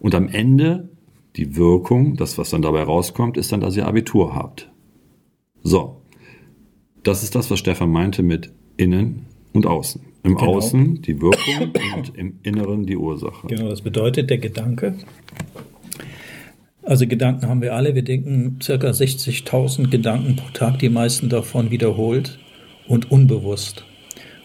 Und 0.00 0.14
am 0.14 0.28
Ende, 0.28 0.88
die 1.36 1.56
Wirkung, 1.56 2.16
das, 2.16 2.38
was 2.38 2.50
dann 2.50 2.62
dabei 2.62 2.82
rauskommt, 2.82 3.36
ist 3.36 3.52
dann, 3.52 3.60
dass 3.60 3.76
ihr 3.76 3.86
Abitur 3.86 4.34
habt. 4.34 4.70
So. 5.62 6.02
Das 7.02 7.22
ist 7.22 7.34
das, 7.34 7.50
was 7.50 7.58
Stefan 7.58 7.90
meinte 7.90 8.22
mit 8.22 8.52
innen 8.76 9.26
und 9.52 9.66
außen. 9.66 10.02
Im 10.24 10.34
genau. 10.34 10.56
Außen 10.56 11.00
die 11.02 11.20
Wirkung 11.20 11.72
und 11.96 12.16
im 12.16 12.38
Inneren 12.42 12.86
die 12.86 12.96
Ursache. 12.96 13.46
Genau, 13.46 13.68
das 13.68 13.82
bedeutet 13.82 14.30
der 14.30 14.38
Gedanke 14.38 14.94
also 16.88 17.06
Gedanken 17.06 17.48
haben 17.48 17.60
wir 17.60 17.74
alle. 17.74 17.94
Wir 17.94 18.02
denken 18.02 18.58
circa 18.62 18.88
60.000 18.88 19.90
Gedanken 19.90 20.36
pro 20.36 20.48
Tag, 20.54 20.78
die 20.78 20.88
meisten 20.88 21.28
davon 21.28 21.70
wiederholt 21.70 22.38
und 22.86 23.10
unbewusst. 23.10 23.84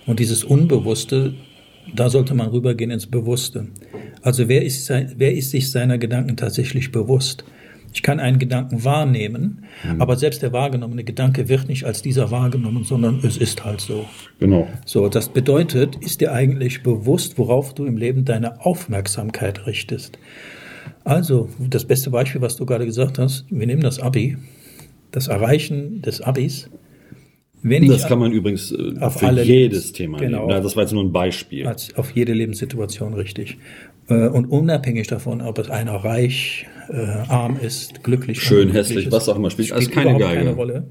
Und 0.06 0.20
dieses 0.20 0.44
Unbewusste, 0.44 1.34
da 1.96 2.10
sollte 2.10 2.34
man 2.34 2.50
rübergehen 2.50 2.92
ins 2.92 3.08
Bewusste. 3.08 3.68
Also 4.22 4.50
wer 4.50 4.64
ist, 4.64 4.90
wer 4.90 5.34
ist 5.34 5.52
sich 5.52 5.72
seiner 5.72 5.98
Gedanken 5.98 6.36
tatsächlich 6.36 6.92
bewusst? 6.92 7.46
Ich 7.94 8.02
kann 8.02 8.20
einen 8.20 8.40
Gedanken 8.40 8.84
wahrnehmen, 8.84 9.66
mhm. 9.84 10.02
aber 10.02 10.18
selbst 10.18 10.42
der 10.42 10.52
wahrgenommene 10.52 11.06
Gedanke 11.06 11.48
wird 11.48 11.70
nicht 11.70 11.86
als 11.86 12.02
dieser 12.02 12.30
wahrgenommen, 12.32 12.84
sondern 12.84 13.22
es 13.24 13.38
ist 13.38 13.64
halt 13.64 13.80
so. 13.80 14.06
Genau. 14.40 14.68
So, 14.86 15.08
das 15.08 15.30
bedeutet, 15.30 15.96
ist 15.98 16.20
dir 16.20 16.34
eigentlich 16.34 16.84
bewusst, 16.84 17.38
worauf 17.38 17.74
du 17.74 17.86
im 17.86 17.96
Leben 17.96 18.26
deine 18.26 18.66
Aufmerksamkeit 18.66 19.68
richtest. 19.68 20.18
Also, 21.04 21.50
das 21.60 21.86
beste 21.86 22.10
Beispiel, 22.10 22.42
was 22.42 22.56
du 22.56 22.66
gerade 22.66 22.86
gesagt 22.86 23.20
hast, 23.20 23.46
wir 23.50 23.68
nehmen 23.68 23.82
das 23.82 24.00
Abi, 24.00 24.38
das 25.12 25.28
Erreichen 25.28 26.02
des 26.02 26.22
Abis. 26.22 26.70
Wenn 27.62 27.88
das 27.88 28.08
kann 28.08 28.20
man 28.20 28.32
übrigens 28.34 28.72
äh, 28.72 29.00
auf 29.00 29.20
für 29.20 29.28
jedes 29.28 29.48
Lebens, 29.48 29.92
Thema 29.94 30.18
genau, 30.18 30.48
nehmen. 30.48 30.64
Das 30.64 30.76
war 30.76 30.84
jetzt 30.84 30.92
nur 30.92 31.04
ein 31.04 31.14
Beispiel. 31.14 31.66
Auf 31.96 32.12
jede 32.12 32.34
Lebenssituation 32.34 33.14
richtig. 33.14 33.58
Äh, 34.10 34.28
und 34.28 34.46
unabhängig 34.48 35.08
davon, 35.08 35.42
ob 35.42 35.58
es 35.60 35.70
einer 35.70 35.96
reich, 35.96 36.68
äh, 36.90 36.96
arm 37.30 37.58
ist, 37.58 38.04
glücklich, 38.04 38.42
schön, 38.42 38.72
hässlich, 38.72 39.12
was 39.12 39.30
auch 39.30 39.38
immer, 39.38 39.50
spielt, 39.50 39.70
spielt 39.70 39.78
alles 39.78 39.92
keine 39.92 40.20
Geige. 40.20 40.40
Keine 40.40 40.54
Rolle. 40.54 40.88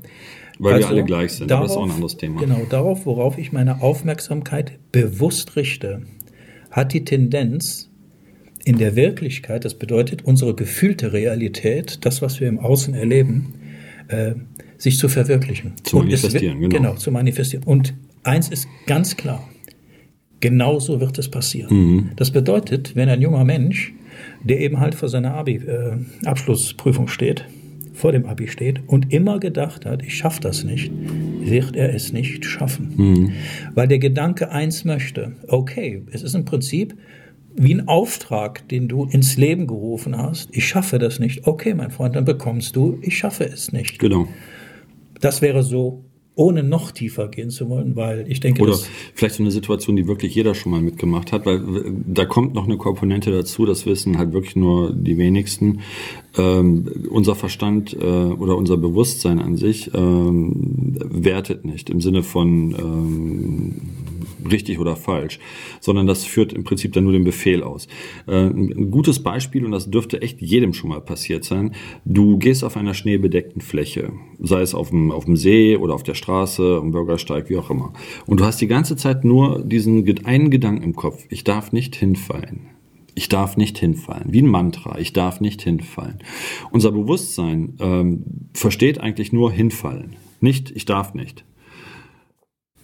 Weil 0.58 0.74
also, 0.74 0.88
wir 0.88 0.94
alle 0.94 1.04
gleich 1.04 1.32
sind, 1.32 1.50
darauf, 1.50 1.64
aber 1.64 1.66
das 1.66 1.72
ist 1.72 1.78
auch 1.78 1.84
ein 1.84 1.90
anderes 1.90 2.16
Thema. 2.16 2.40
Genau, 2.40 2.66
darauf, 2.68 3.06
worauf 3.06 3.38
ich 3.38 3.52
meine 3.52 3.82
Aufmerksamkeit 3.82 4.78
bewusst 4.92 5.56
richte, 5.56 6.02
hat 6.70 6.92
die 6.92 7.04
Tendenz, 7.04 7.90
in 8.64 8.78
der 8.78 8.96
Wirklichkeit, 8.96 9.64
das 9.64 9.74
bedeutet 9.74 10.24
unsere 10.24 10.54
gefühlte 10.54 11.12
Realität, 11.12 12.04
das, 12.04 12.22
was 12.22 12.40
wir 12.40 12.48
im 12.48 12.58
Außen 12.58 12.94
erleben, 12.94 13.54
äh, 14.08 14.34
sich 14.78 14.98
zu 14.98 15.08
verwirklichen. 15.08 15.72
Zu 15.82 15.98
manifestieren, 15.98 16.60
wird, 16.60 16.72
genau. 16.72 16.90
Genau, 16.90 16.98
zu 16.98 17.10
manifestieren. 17.10 17.64
Und 17.64 17.94
eins 18.22 18.48
ist 18.48 18.68
ganz 18.86 19.16
klar, 19.16 19.48
genauso 20.40 21.00
wird 21.00 21.18
es 21.18 21.30
passieren. 21.30 21.76
Mhm. 21.76 22.10
Das 22.16 22.30
bedeutet, 22.30 22.94
wenn 22.94 23.08
ein 23.08 23.20
junger 23.20 23.44
Mensch, 23.44 23.92
der 24.42 24.60
eben 24.60 24.80
halt 24.80 24.94
vor 24.94 25.08
seiner 25.08 25.34
Abi, 25.34 25.56
äh, 25.56 25.96
Abschlussprüfung 26.24 27.08
steht, 27.08 27.46
vor 27.94 28.12
dem 28.12 28.26
Abi 28.26 28.48
steht 28.48 28.80
und 28.86 29.12
immer 29.12 29.38
gedacht 29.38 29.86
hat, 29.86 30.02
ich 30.02 30.16
schaffe 30.16 30.40
das 30.40 30.64
nicht, 30.64 30.90
wird 31.40 31.76
er 31.76 31.94
es 31.94 32.12
nicht 32.12 32.44
schaffen. 32.44 32.92
Mhm. 32.96 33.32
Weil 33.74 33.88
der 33.88 33.98
Gedanke 33.98 34.50
eins 34.50 34.84
möchte, 34.84 35.32
okay, 35.46 36.02
es 36.10 36.22
ist 36.22 36.34
im 36.34 36.44
Prinzip 36.44 36.94
wie 37.54 37.74
ein 37.74 37.88
Auftrag, 37.88 38.68
den 38.68 38.88
du 38.88 39.04
ins 39.04 39.36
Leben 39.36 39.66
gerufen 39.66 40.16
hast. 40.16 40.48
Ich 40.52 40.66
schaffe 40.66 40.98
das 40.98 41.18
nicht. 41.18 41.46
Okay, 41.46 41.74
mein 41.74 41.90
Freund, 41.90 42.16
dann 42.16 42.24
bekommst 42.24 42.76
du, 42.76 42.98
ich 43.02 43.16
schaffe 43.16 43.44
es 43.44 43.72
nicht. 43.72 43.98
Genau. 43.98 44.28
Das 45.20 45.42
wäre 45.42 45.62
so 45.62 46.04
ohne 46.34 46.62
noch 46.62 46.92
tiefer 46.92 47.28
gehen 47.28 47.50
zu 47.50 47.68
wollen, 47.68 47.94
weil 47.94 48.24
ich 48.30 48.40
denke, 48.40 48.62
oder 48.62 48.78
vielleicht 49.14 49.34
so 49.34 49.42
eine 49.42 49.50
Situation, 49.50 49.96
die 49.96 50.06
wirklich 50.06 50.34
jeder 50.34 50.54
schon 50.54 50.72
mal 50.72 50.80
mitgemacht 50.80 51.30
hat, 51.30 51.44
weil 51.44 51.60
da 52.06 52.24
kommt 52.24 52.54
noch 52.54 52.64
eine 52.64 52.78
Komponente 52.78 53.30
dazu, 53.30 53.66
das 53.66 53.84
wissen 53.84 54.16
halt 54.16 54.32
wirklich 54.32 54.56
nur 54.56 54.94
die 54.94 55.18
wenigsten. 55.18 55.80
Ähm, 56.38 56.88
unser 57.10 57.34
Verstand 57.34 57.92
äh, 57.92 58.06
oder 58.06 58.56
unser 58.56 58.78
Bewusstsein 58.78 59.40
an 59.40 59.56
sich 59.56 59.90
ähm, 59.94 60.96
wertet 60.98 61.66
nicht 61.66 61.90
im 61.90 62.00
Sinne 62.00 62.22
von 62.22 62.74
ähm, 62.78 63.80
richtig 64.50 64.78
oder 64.78 64.96
falsch, 64.96 65.38
sondern 65.80 66.06
das 66.06 66.24
führt 66.24 66.52
im 66.52 66.64
Prinzip 66.64 66.92
dann 66.92 67.04
nur 67.04 67.12
den 67.12 67.24
Befehl 67.24 67.62
aus. 67.62 67.86
Äh, 68.26 68.46
ein 68.46 68.90
gutes 68.90 69.22
Beispiel, 69.22 69.64
und 69.64 69.72
das 69.72 69.90
dürfte 69.90 70.22
echt 70.22 70.40
jedem 70.40 70.72
schon 70.72 70.90
mal 70.90 71.00
passiert 71.00 71.44
sein, 71.44 71.74
du 72.04 72.38
gehst 72.38 72.64
auf 72.64 72.76
einer 72.76 72.94
schneebedeckten 72.94 73.60
Fläche, 73.60 74.12
sei 74.40 74.62
es 74.62 74.74
auf 74.74 74.90
dem, 74.90 75.10
auf 75.10 75.24
dem 75.24 75.36
See 75.36 75.76
oder 75.76 75.94
auf 75.94 76.02
der 76.02 76.14
Straße, 76.14 76.78
am 76.80 76.92
Bürgersteig, 76.92 77.50
wie 77.50 77.56
auch 77.56 77.70
immer. 77.70 77.92
Und 78.26 78.40
du 78.40 78.44
hast 78.44 78.60
die 78.60 78.68
ganze 78.68 78.96
Zeit 78.96 79.24
nur 79.24 79.62
diesen 79.62 80.02
einen 80.24 80.50
Gedanken 80.50 80.82
im 80.82 80.96
Kopf, 80.96 81.24
ich 81.28 81.44
darf 81.44 81.72
nicht 81.72 81.96
hinfallen. 81.96 82.72
Ich 83.14 83.28
darf 83.28 83.56
nicht 83.56 83.78
hinfallen. 83.78 84.32
Wie 84.32 84.40
ein 84.40 84.46
Mantra. 84.46 84.98
Ich 84.98 85.12
darf 85.12 85.40
nicht 85.40 85.60
hinfallen. 85.62 86.18
Unser 86.70 86.92
Bewusstsein 86.92 87.74
ähm, 87.78 88.24
versteht 88.54 89.00
eigentlich 89.00 89.32
nur 89.32 89.52
hinfallen. 89.52 90.16
Nicht, 90.40 90.70
ich 90.70 90.86
darf 90.86 91.12
nicht. 91.12 91.44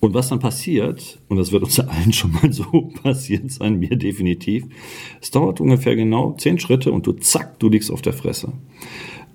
Und 0.01 0.15
was 0.15 0.29
dann 0.29 0.39
passiert, 0.39 1.21
und 1.29 1.37
das 1.37 1.53
wird 1.53 1.65
uns 1.65 1.79
allen 1.81 2.13
schon 2.13 2.33
mal 2.33 2.53
so 2.53 2.65
passiert 3.03 3.51
sein, 3.51 3.79
mir 3.79 3.97
definitiv, 3.97 4.65
es 5.21 5.31
dauert 5.31 5.61
ungefähr 5.61 5.97
genau 5.97 6.35
zehn 6.39 6.59
Schritte 6.59 6.93
und 6.93 7.07
du 7.07 7.13
zack, 7.13 7.59
du 7.59 7.69
liegst 7.69 7.91
auf 7.91 8.03
der 8.03 8.13
Fresse. 8.13 8.53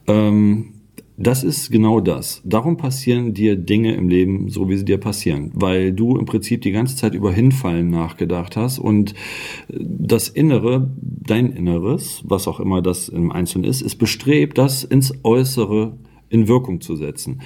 Ähm, 0.08 0.74
das 1.16 1.44
ist 1.44 1.70
genau 1.70 2.00
das. 2.00 2.42
Darum 2.44 2.76
passieren 2.76 3.36
dir 3.36 3.56
Dinge 3.56 3.94
im 3.94 4.10
Leben 4.10 4.50
so, 4.50 4.68
wie 4.68 4.78
sie 4.78 4.86
dir 4.86 4.98
passieren, 4.98 5.52
weil 5.54 5.94
du 5.94 6.18
im 6.18 6.26
Prinzip 6.26 6.62
die 6.64 6.72
ganze 6.72 6.96
Zeit 6.96 7.14
über 7.14 7.32
Hinfallen 7.32 7.90
nachgedacht 7.90 8.58
hast 8.58 8.80
und 8.80 9.14
das 9.70 10.28
Innere, 10.28 10.92
dein 11.00 11.52
Inneres, 11.52 12.24
was 12.26 12.48
auch 12.48 12.60
immer 12.60 12.82
das 12.82 13.10
im 13.10 13.32
Einzelnen 13.32 13.66
ist, 13.66 13.82
ist 13.82 13.98
bestrebt, 13.98 14.58
das 14.58 14.84
ins 14.84 15.14
Äußere 15.24 15.98
in 16.30 16.48
Wirkung 16.48 16.82
zu 16.82 16.96
setzen. 16.96 17.42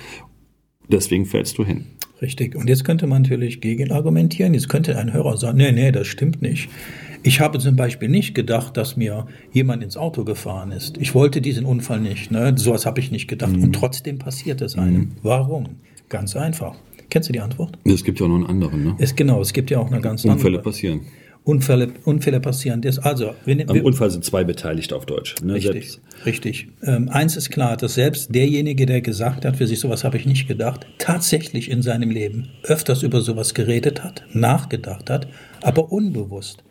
Deswegen 0.88 1.25
fällst 1.25 1.57
du 1.57 1.65
hin. 1.65 1.88
Richtig. 2.21 2.55
Und 2.55 2.67
jetzt 2.67 2.83
könnte 2.83 3.07
man 3.07 3.21
natürlich 3.21 3.62
gegen 3.62 3.91
argumentieren. 3.91 4.53
Jetzt 4.53 4.69
könnte 4.69 4.97
ein 4.97 5.13
Hörer 5.13 5.38
sagen, 5.38 5.57
nee, 5.57 5.71
nee, 5.71 5.91
das 5.91 6.07
stimmt 6.07 6.41
nicht. 6.41 6.69
Ich 7.24 7.41
habe 7.41 7.59
zum 7.59 7.75
Beispiel 7.75 8.09
nicht 8.09 8.33
gedacht, 8.33 8.77
dass 8.77 8.95
mir 8.95 9.27
jemand 9.51 9.83
ins 9.83 9.97
Auto 9.97 10.24
gefahren 10.24 10.71
ist. 10.71 10.97
Ich 10.97 11.13
wollte 11.13 11.41
diesen 11.41 11.65
Unfall 11.65 12.00
nicht. 12.00 12.31
Ne? 12.31 12.53
Sowas 12.57 12.86
habe 12.86 13.00
ich 13.00 13.12
nicht 13.12 13.27
gedacht. 13.27 13.55
Mhm. 13.55 13.63
Und 13.63 13.74
trotzdem 13.74 14.17
passiert 14.17 14.62
es 14.62 14.77
einem. 14.77 14.95
Mhm. 14.95 15.12
Warum? 15.24 15.65
Ganz 16.09 16.36
einfach. 16.36 16.75
Kennst 17.09 17.29
du 17.29 17.33
die 17.33 17.39
Antwort? 17.39 17.77
Es 17.83 18.03
gibt 18.03 18.19
ja 18.19 18.25
auch 18.25 18.29
noch 18.29 18.36
einen 18.36 18.47
anderen, 18.47 18.83
ne? 18.83 18.95
Es, 18.97 19.15
genau, 19.15 19.41
es 19.41 19.53
gibt 19.53 19.69
ja 19.69 19.79
auch 19.79 19.88
eine 19.91 20.01
ganz 20.01 20.25
Unfälle 20.25 20.31
andere. 20.31 20.47
Unfälle 20.47 20.63
passieren. 20.63 21.01
Unfälle, 21.48 21.94
Unfälle 22.04 22.42
passieren. 22.42 22.82
Das, 22.82 23.00
also, 23.00 23.34
wenn, 23.46 23.70
Am 23.70 23.80
Unfall 23.80 24.12
sind 24.12 24.25
zwei 24.25 24.44
Beteiligte 24.44 24.94
auf 24.94 25.06
Deutsch. 25.06 25.36
Ne? 25.42 25.54
Richtig, 25.54 25.94
Selbst, 25.94 26.01
richtig. 26.25 26.68
Ähm, 26.84 27.08
eins 27.08 27.38
ist 27.38 27.51
klar, 27.51 27.77
dass 27.77 27.94
selbst 27.94 28.36
derjenige, 28.36 28.86
der 28.86 29.00
gesagt 29.00 29.46
hat, 29.46 29.56
für 29.56 29.66
sich 29.66 29.80
sowas 29.80 30.04
habe 30.04 30.18
ich 30.18 30.25
nicht 30.25 30.50
gedacht, 30.50 30.86
tatsächlich 30.98 31.72
in 31.72 31.82
seinem 31.82 32.10
Leben 32.10 32.50
öfters 32.63 33.01
über 33.01 33.22
sowas 33.22 33.54
geredet 33.54 34.04
hat, 34.04 34.25
nachgedacht 34.34 35.10
hat, 35.10 35.30
aber 35.62 35.89
unbewusst. 35.94 36.66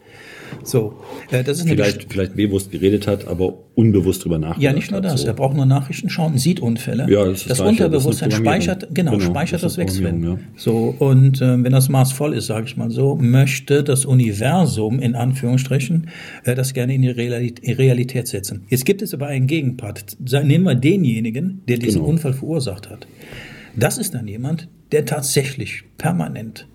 So, 0.62 0.95
äh, 1.30 1.42
das 1.45 1.59
ist 1.61 1.68
vielleicht, 1.68 2.12
vielleicht 2.12 2.35
bewusst 2.37 2.71
geredet 2.71 3.06
hat, 3.06 3.26
aber 3.26 3.54
unbewusst 3.75 4.25
drüber 4.25 4.38
nachgedacht 4.38 4.62
Ja, 4.62 4.73
nicht 4.73 4.90
nur 4.90 4.99
hat, 4.99 5.04
das. 5.04 5.21
so. 5.23 5.26
Er 5.26 5.35
braucht 5.35 5.54
nur 5.56 5.66
Nachrichten 5.66 6.09
schauen 6.09 6.38
sieht 6.38 6.61
Unfälle. 6.61 7.06
Ja, 7.09 7.25
das 7.25 7.42
ist 7.42 7.50
das 7.50 7.59
das. 7.59 7.59
Das 7.59 7.68
Unterbewusstsein 7.68 8.30
Programmierung. 8.30 8.62
speichert, 8.62 8.88
genau, 8.95 9.12
Genau, 9.12 9.25
speichert 9.25 9.62
das 9.62 9.75
das, 9.75 9.95
Sven. 9.95 10.04
Programmierung, 10.04 10.38
So, 10.56 10.95
und 10.99 11.40
ähm, 11.42 11.64
wenn 11.64 11.73
das 11.73 11.88
Maß 11.88 12.12
voll 12.12 12.33
ist, 12.35 12.47
sage 12.47 12.66
ich 12.66 12.76
mal 12.76 12.90
so, 12.90 13.16
möchte 13.16 13.83
das 13.85 14.04
Universum 14.04 14.99
in 15.00 15.14
Anführungsstrichen 15.14 16.09
äh, 16.45 16.54
das 16.54 16.73
gerne 16.75 16.95
in 16.95 17.02
die 17.02 17.09
Realität, 17.11 18.26
setzen. 18.28 18.64
Jetzt 18.68 18.85
gibt 18.87 19.02
es 19.02 19.14
aber 19.14 19.26
einen 19.26 19.47
Gegenpart. 19.47 20.16
Nehmen 20.45 20.64
wir 20.64 20.75
denjenigen, 20.75 21.62
der 21.68 21.78
diesen 21.78 22.00
Genau. 22.00 22.11
Unfall 22.11 22.33
verursacht 22.33 22.88
hat. 22.90 23.06
Das 23.76 23.99
ist 23.99 24.14
dann 24.14 24.26
jemand, 24.26 24.68
der 24.92 25.04
tatsächlich 25.04 25.83
permanent 25.99 26.66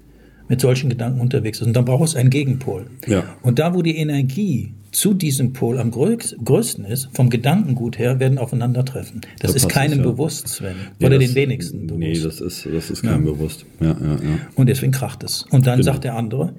mit 0.52 0.60
solchen 0.60 0.90
Gedanken 0.90 1.22
unterwegs 1.22 1.62
ist. 1.62 1.68
Und 1.68 1.74
dann 1.78 1.86
braucht 1.86 2.10
es 2.10 2.16
einen 2.18 2.30
Gegenpol. 2.30 2.88
Ja. 3.08 3.24
Und 3.42 3.58
da, 3.58 3.74
wo 3.74 3.82
die 3.82 3.96
Energie 3.96 4.74
zu 4.92 5.14
diesem 5.14 5.54
Pol 5.54 5.80
am 5.80 5.92
größ- 5.92 6.36
größten 6.44 6.84
ist, 6.84 7.08
vom 7.14 7.30
Gedankengut 7.30 7.98
her, 7.98 8.20
werden 8.20 8.38
aufeinandertreffen. 8.38 9.22
Das 9.40 9.52
Da 9.52 9.56
ist 9.56 9.70
keinem 9.70 9.92
es, 9.94 9.98
ja. 10.06 10.12
bewusst, 10.12 10.48
Sven. 10.50 10.76
Ja, 11.00 11.08
Oder 11.08 11.18
das- 11.20 11.28
den 11.30 11.36
wenigsten 11.36 11.88
bewusst. 11.88 12.00
Nee, 12.00 12.20
das 12.20 12.42
ist, 12.42 12.68
das 12.72 12.92
ist 12.92 13.02
keinem 13.02 13.24
bewusst. 13.24 13.66
Ja, 13.80 13.88
ja, 13.88 13.94
ja. 13.94 14.18
Und 14.56 14.68
deswegen 14.68 14.92
kracht 14.92 15.24
es. 15.24 15.44
Und 15.52 15.66
dann 15.68 15.80
Genau. 15.80 15.94
sagt 15.94 16.04
der 16.04 16.16
andere, 16.18 16.54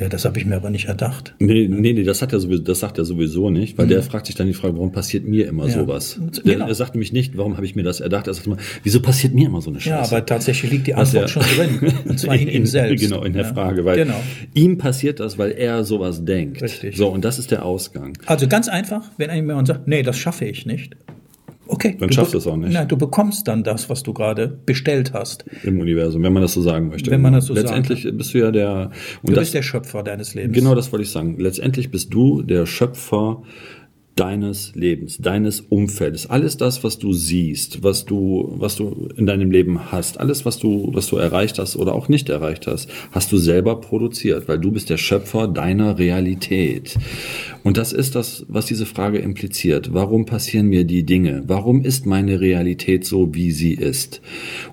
ja, 0.00 0.08
das 0.08 0.24
habe 0.24 0.38
ich 0.38 0.46
mir 0.46 0.56
aber 0.56 0.70
nicht 0.70 0.86
erdacht. 0.86 1.34
Nee, 1.38 1.68
nee, 1.68 1.92
nee, 1.92 2.02
das, 2.02 2.22
hat 2.22 2.32
er 2.32 2.40
sowieso, 2.40 2.62
das 2.62 2.80
sagt 2.80 2.98
er 2.98 3.04
sowieso 3.04 3.50
nicht, 3.50 3.76
weil 3.78 3.86
der 3.86 4.02
fragt 4.02 4.26
sich 4.26 4.34
dann 4.34 4.46
die 4.46 4.54
Frage, 4.54 4.74
warum 4.74 4.90
passiert 4.92 5.24
mir 5.26 5.46
immer 5.46 5.64
Mhm. 5.64 5.68
Ja. 5.70 5.74
sowas? 5.80 6.14
Genau. 6.18 6.30
Der, 6.44 6.58
er 6.68 6.74
sagt 6.74 6.94
nämlich 6.94 7.12
nicht, 7.12 7.36
warum 7.36 7.56
habe 7.56 7.66
ich 7.66 7.76
mir 7.76 7.82
das 7.82 8.00
erdacht? 8.00 8.26
Er 8.26 8.34
sagt 8.34 8.46
immer, 8.46 8.56
wieso 8.82 9.00
passiert 9.02 9.34
mir 9.34 9.46
immer 9.46 9.60
so 9.60 9.70
eine 9.70 9.78
Scheiße? 9.80 9.90
Ja, 9.90 10.02
aber 10.18 10.24
tatsächlich 10.26 10.70
liegt 10.70 10.86
die 10.86 10.94
Antwort 10.94 11.28
schon 11.30 11.42
drin. 11.42 11.92
Und 12.08 12.18
zwar 12.18 12.34
in, 12.36 12.48
ihm 12.48 12.66
selbst. 12.66 13.02
Genau, 13.04 13.22
in 13.24 13.34
der 13.34 13.42
Ja. 13.42 13.52
Frage, 13.54 13.84
weil 13.84 13.96
Genau. 13.98 14.20
ihm 14.54 14.78
passiert 14.78 15.20
das, 15.20 15.36
weil 15.38 15.52
er 15.52 15.84
sowas 15.84 16.24
denkt. 16.24 16.62
Richtig. 16.62 16.96
So, 16.96 17.08
und 17.08 17.24
das 17.24 17.38
ist 17.38 17.50
der 17.50 17.64
Ausgang. 17.64 18.16
Also 18.26 18.48
ganz 18.48 18.68
einfach, 18.68 19.02
wenn 19.18 19.30
jemand 19.34 19.68
sagt, 19.68 19.86
nee, 19.86 20.02
das 20.02 20.16
schaffe 20.16 20.46
ich 20.46 20.64
nicht. 20.66 20.96
Okay. 21.70 21.96
Dann 21.98 22.08
du 22.08 22.14
schaffst 22.14 22.34
du 22.34 22.38
es 22.38 22.46
auch 22.46 22.56
nicht. 22.56 22.72
Nein, 22.72 22.88
du 22.88 22.96
bekommst 22.96 23.46
dann 23.46 23.62
das, 23.62 23.88
was 23.88 24.02
du 24.02 24.12
gerade 24.12 24.48
bestellt 24.48 25.12
hast. 25.12 25.44
Im 25.62 25.78
Universum, 25.78 26.22
wenn 26.22 26.32
man 26.32 26.42
das 26.42 26.52
so 26.52 26.62
sagen 26.62 26.88
möchte. 26.88 27.10
Wenn 27.10 27.20
man 27.20 27.32
das 27.32 27.46
so 27.46 27.54
Letztendlich 27.54 28.08
bist 28.12 28.34
du 28.34 28.38
ja 28.38 28.50
der, 28.50 28.90
und 29.22 29.30
Du 29.30 29.34
das, 29.34 29.42
bist 29.42 29.54
der 29.54 29.62
Schöpfer 29.62 30.02
deines 30.02 30.34
Lebens. 30.34 30.56
Genau 30.56 30.74
das 30.74 30.90
wollte 30.90 31.04
ich 31.04 31.10
sagen. 31.10 31.36
Letztendlich 31.38 31.90
bist 31.90 32.12
du 32.12 32.42
der 32.42 32.66
Schöpfer 32.66 33.42
deines 34.20 34.74
Lebens, 34.74 35.16
deines 35.16 35.62
Umfeldes. 35.62 36.28
Alles 36.28 36.58
das, 36.58 36.84
was 36.84 36.98
du 36.98 37.14
siehst, 37.14 37.82
was 37.82 38.04
du, 38.04 38.54
was 38.58 38.76
du 38.76 39.08
in 39.16 39.24
deinem 39.24 39.50
Leben 39.50 39.90
hast, 39.90 40.20
alles, 40.20 40.44
was 40.44 40.58
du, 40.58 40.90
was 40.92 41.06
du 41.06 41.16
erreicht 41.16 41.58
hast 41.58 41.74
oder 41.74 41.94
auch 41.94 42.08
nicht 42.08 42.28
erreicht 42.28 42.66
hast, 42.66 42.90
hast 43.12 43.32
du 43.32 43.38
selber 43.38 43.80
produziert, 43.80 44.46
weil 44.46 44.58
du 44.58 44.72
bist 44.72 44.90
der 44.90 44.98
Schöpfer 44.98 45.48
deiner 45.48 45.98
Realität. 45.98 46.96
Und 47.62 47.78
das 47.78 47.94
ist 47.94 48.14
das, 48.14 48.44
was 48.48 48.66
diese 48.66 48.84
Frage 48.84 49.18
impliziert. 49.18 49.94
Warum 49.94 50.26
passieren 50.26 50.66
mir 50.66 50.84
die 50.84 51.04
Dinge? 51.04 51.42
Warum 51.46 51.82
ist 51.82 52.04
meine 52.04 52.40
Realität 52.40 53.06
so, 53.06 53.34
wie 53.34 53.52
sie 53.52 53.72
ist? 53.72 54.20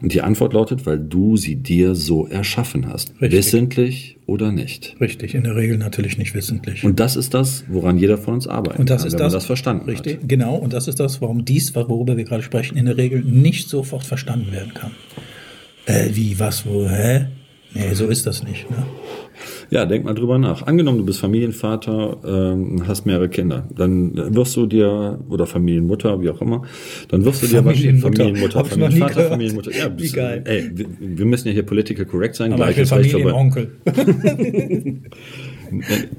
Und 0.01 0.13
die 0.13 0.21
Antwort 0.21 0.53
lautet, 0.53 0.85
weil 0.85 0.99
du 0.99 1.37
sie 1.37 1.55
dir 1.55 1.95
so 1.95 2.27
erschaffen 2.27 2.87
hast. 2.87 3.11
Richtig. 3.21 3.31
Wissentlich 3.31 4.17
oder 4.27 4.51
nicht. 4.51 4.95
Richtig, 4.99 5.35
in 5.35 5.43
der 5.43 5.55
Regel 5.55 5.77
natürlich 5.77 6.17
nicht 6.17 6.35
wissentlich. 6.35 6.83
Und 6.83 6.99
das 6.99 7.15
ist 7.15 7.33
das, 7.33 7.63
woran 7.69 7.97
jeder 7.97 8.17
von 8.17 8.35
uns 8.35 8.45
arbeitet, 8.45 8.79
Und 8.79 8.89
das 8.89 9.03
kann, 9.03 9.07
ist 9.07 9.19
das, 9.19 9.33
das 9.37 9.45
verstanden 9.45 9.89
richtig, 9.89 10.21
hat. 10.21 10.29
genau. 10.29 10.55
Und 10.55 10.73
das 10.73 10.87
ist 10.87 10.99
das, 10.99 11.21
warum 11.21 11.45
dies, 11.45 11.73
worüber 11.75 12.17
wir 12.17 12.23
gerade 12.23 12.43
sprechen, 12.43 12.77
in 12.77 12.85
der 12.85 12.97
Regel 12.97 13.21
nicht 13.21 13.69
sofort 13.69 14.03
verstanden 14.03 14.51
werden 14.51 14.73
kann. 14.73 14.91
Äh, 15.85 16.09
wie, 16.13 16.39
was, 16.39 16.65
wo, 16.65 16.87
hä? 16.89 17.27
Nee, 17.73 17.93
so 17.93 18.07
ist 18.07 18.25
das 18.25 18.43
nicht. 18.43 18.69
Ne? 18.69 18.77
Ja, 19.69 19.85
denk 19.85 20.05
mal 20.05 20.13
drüber 20.13 20.37
nach. 20.37 20.65
Angenommen, 20.65 20.97
du 20.97 21.05
bist 21.05 21.19
Familienvater, 21.19 22.17
ähm, 22.25 22.87
hast 22.87 23.05
mehrere 23.05 23.29
Kinder, 23.29 23.67
dann 23.75 24.35
wirst 24.35 24.55
du 24.55 24.65
dir, 24.65 25.19
oder 25.29 25.45
Familienmutter, 25.45 26.21
wie 26.21 26.29
auch 26.29 26.41
immer, 26.41 26.63
dann 27.09 27.25
wirst 27.25 27.43
du 27.43 27.47
dir 27.47 27.61
Familienmutter. 27.61 28.23
Familienmutter, 28.23 28.61
ich 28.61 28.67
Familienvater. 28.67 29.29
Familienmutter. 29.29 29.71
Ja, 29.71 29.91
Wie 29.91 30.01
bist, 30.01 30.15
geil. 30.15 30.43
Ey, 30.45 30.71
wir, 30.73 30.87
wir 30.99 31.25
müssen 31.25 31.49
ja 31.49 31.53
hier 31.53 31.63
political 31.63 32.05
correct 32.05 32.35
sein, 32.35 32.53
Aber 32.53 32.69
ich 32.71 32.77
will 32.77 32.85
gleiches 32.85 32.97
Recht 32.97 33.11
vorbei. 33.11 33.31
Familienonkel. 33.31 35.01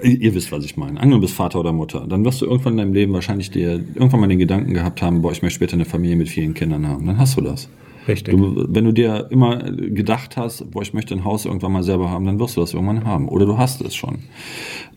Äh, 0.03 0.09
Ihr 0.09 0.35
wisst, 0.35 0.53
was 0.53 0.65
ich 0.65 0.77
meine. 0.77 1.01
Angenommen, 1.01 1.21
du 1.21 1.27
bist 1.27 1.35
Vater 1.35 1.61
oder 1.61 1.73
Mutter, 1.73 2.07
dann 2.09 2.25
wirst 2.25 2.41
du 2.41 2.47
irgendwann 2.47 2.75
in 2.75 2.79
deinem 2.79 2.93
Leben 2.93 3.13
wahrscheinlich 3.13 3.51
dir 3.51 3.73
irgendwann 3.95 4.21
mal 4.21 4.29
den 4.29 4.39
Gedanken 4.39 4.75
gehabt 4.75 5.03
haben, 5.03 5.23
boah, 5.23 5.33
ich 5.33 5.43
möchte 5.43 5.57
später 5.57 5.75
eine 5.75 5.85
Familie 5.85 6.17
mit 6.17 6.29
vielen 6.29 6.55
Kindern 6.55 6.87
haben. 6.87 7.07
Dann 7.07 7.19
hast 7.19 7.37
du 7.37 7.41
das. 7.41 7.69
Richtig. 8.09 8.35
Du, 8.35 8.65
wenn 8.69 8.85
du 8.85 8.93
dir 8.93 9.27
immer 9.31 9.59
gedacht 9.71 10.39
hast, 10.39 10.71
boah, 10.71 10.81
ich 10.81 10.95
möchte 10.95 11.15
ein 11.15 11.25
Haus 11.25 11.45
irgendwann 11.45 11.73
mal 11.73 11.83
selber 11.83 12.11
haben, 12.11 12.25
dann 12.25 12.41
wirst 12.41 12.57
du 12.57 12.63
das 12.63 12.73
irgendwann 12.73 13.05
haben. 13.05 13.29
Oder 13.29 13.45
du 13.45 13.59
hast 13.59 13.83
es 13.83 13.95
schon. 13.95 14.21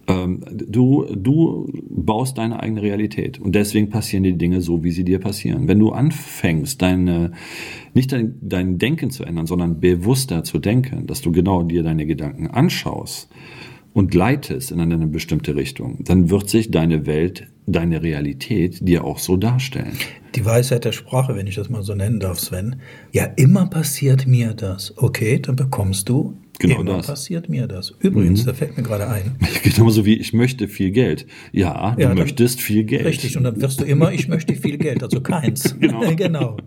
Ähm, 0.08 0.40
du, 0.50 1.06
du 1.14 1.70
baust 1.90 2.38
deine 2.38 2.62
eigene 2.62 2.82
Realität. 2.82 3.40
Und 3.40 3.54
deswegen 3.54 3.90
passieren 3.90 4.24
die 4.24 4.38
Dinge 4.38 4.62
so, 4.62 4.84
wie 4.84 4.92
sie 4.92 5.04
dir 5.04 5.20
passieren. 5.20 5.68
Wenn 5.68 5.80
du 5.80 5.92
anfängst, 5.92 6.82
deine, 6.82 7.34
nicht 7.94 8.14
dein, 8.14 8.36
dein 8.42 8.78
Denken 8.78 9.12
zu 9.12 9.26
ändern, 9.26 9.46
sondern 9.46 9.82
bewusster 9.82 10.46
zu 10.46 10.60
denken, 10.60 11.06
dass 11.06 11.22
du 11.22 11.34
genau 11.34 11.64
dir 11.64 11.84
deine 11.84 12.06
Gedanken 12.06 12.48
anschaust, 12.48 13.30
und 13.94 14.14
leitest 14.14 14.72
in 14.72 14.80
eine 14.80 15.08
bestimmte 15.08 15.56
Richtung, 15.56 16.04
dann 16.04 16.30
wird 16.30 16.50
sich 16.50 16.72
deine 16.72 17.06
Welt, 17.06 17.48
deine 17.66 18.02
Realität 18.02 18.88
dir 18.88 19.04
auch 19.04 19.20
so 19.20 19.38
darstellen. 19.38 19.98
Die 20.36 20.46
Weisheit 20.46 20.86
der 20.86 20.94
Sprache, 20.94 21.36
wenn 21.36 21.48
ich 21.48 21.56
das 21.56 21.70
mal 21.70 21.84
so 21.84 21.94
nennen 21.94 22.20
darf, 22.20 22.40
Sven. 22.40 22.78
Ja, 23.12 23.26
immer 23.26 23.68
passiert 23.68 24.28
mir 24.28 24.54
das. 24.54 24.94
Okay, 24.98 25.40
dann 25.40 25.58
bekommst 25.58 26.08
du. 26.08 26.38
Genau 26.62 26.82
immer 26.82 26.98
das. 26.98 27.08
passiert 27.08 27.50
mir 27.50 27.68
das. 27.68 27.94
Übrigens, 28.00 28.46
da 28.46 28.54
fällt 28.54 28.78
mir 28.78 28.84
gerade 28.84 29.08
ein. 29.08 29.36
Genauso 29.64 30.06
wie 30.06 30.16
ich 30.16 30.34
möchte 30.34 30.68
viel 30.68 30.92
Geld. 30.92 31.26
Ja, 31.52 31.94
du 31.96 32.02
Ja, 32.02 32.10
dann- 32.10 32.18
möchtest 32.18 32.62
viel 32.62 32.84
Geld. 32.84 33.06
Richtig, 33.06 33.38
und 33.38 33.44
dann 33.44 33.62
wirst 33.62 33.82
du 33.82 33.86
immer, 33.86 34.12
ich 34.12 34.28
möchte 34.28 34.56
viel 34.56 34.78
Geld, 34.78 35.04
also 35.04 35.22
keins. 35.22 35.76
Genau. 35.80 36.02
genau. 36.16 36.58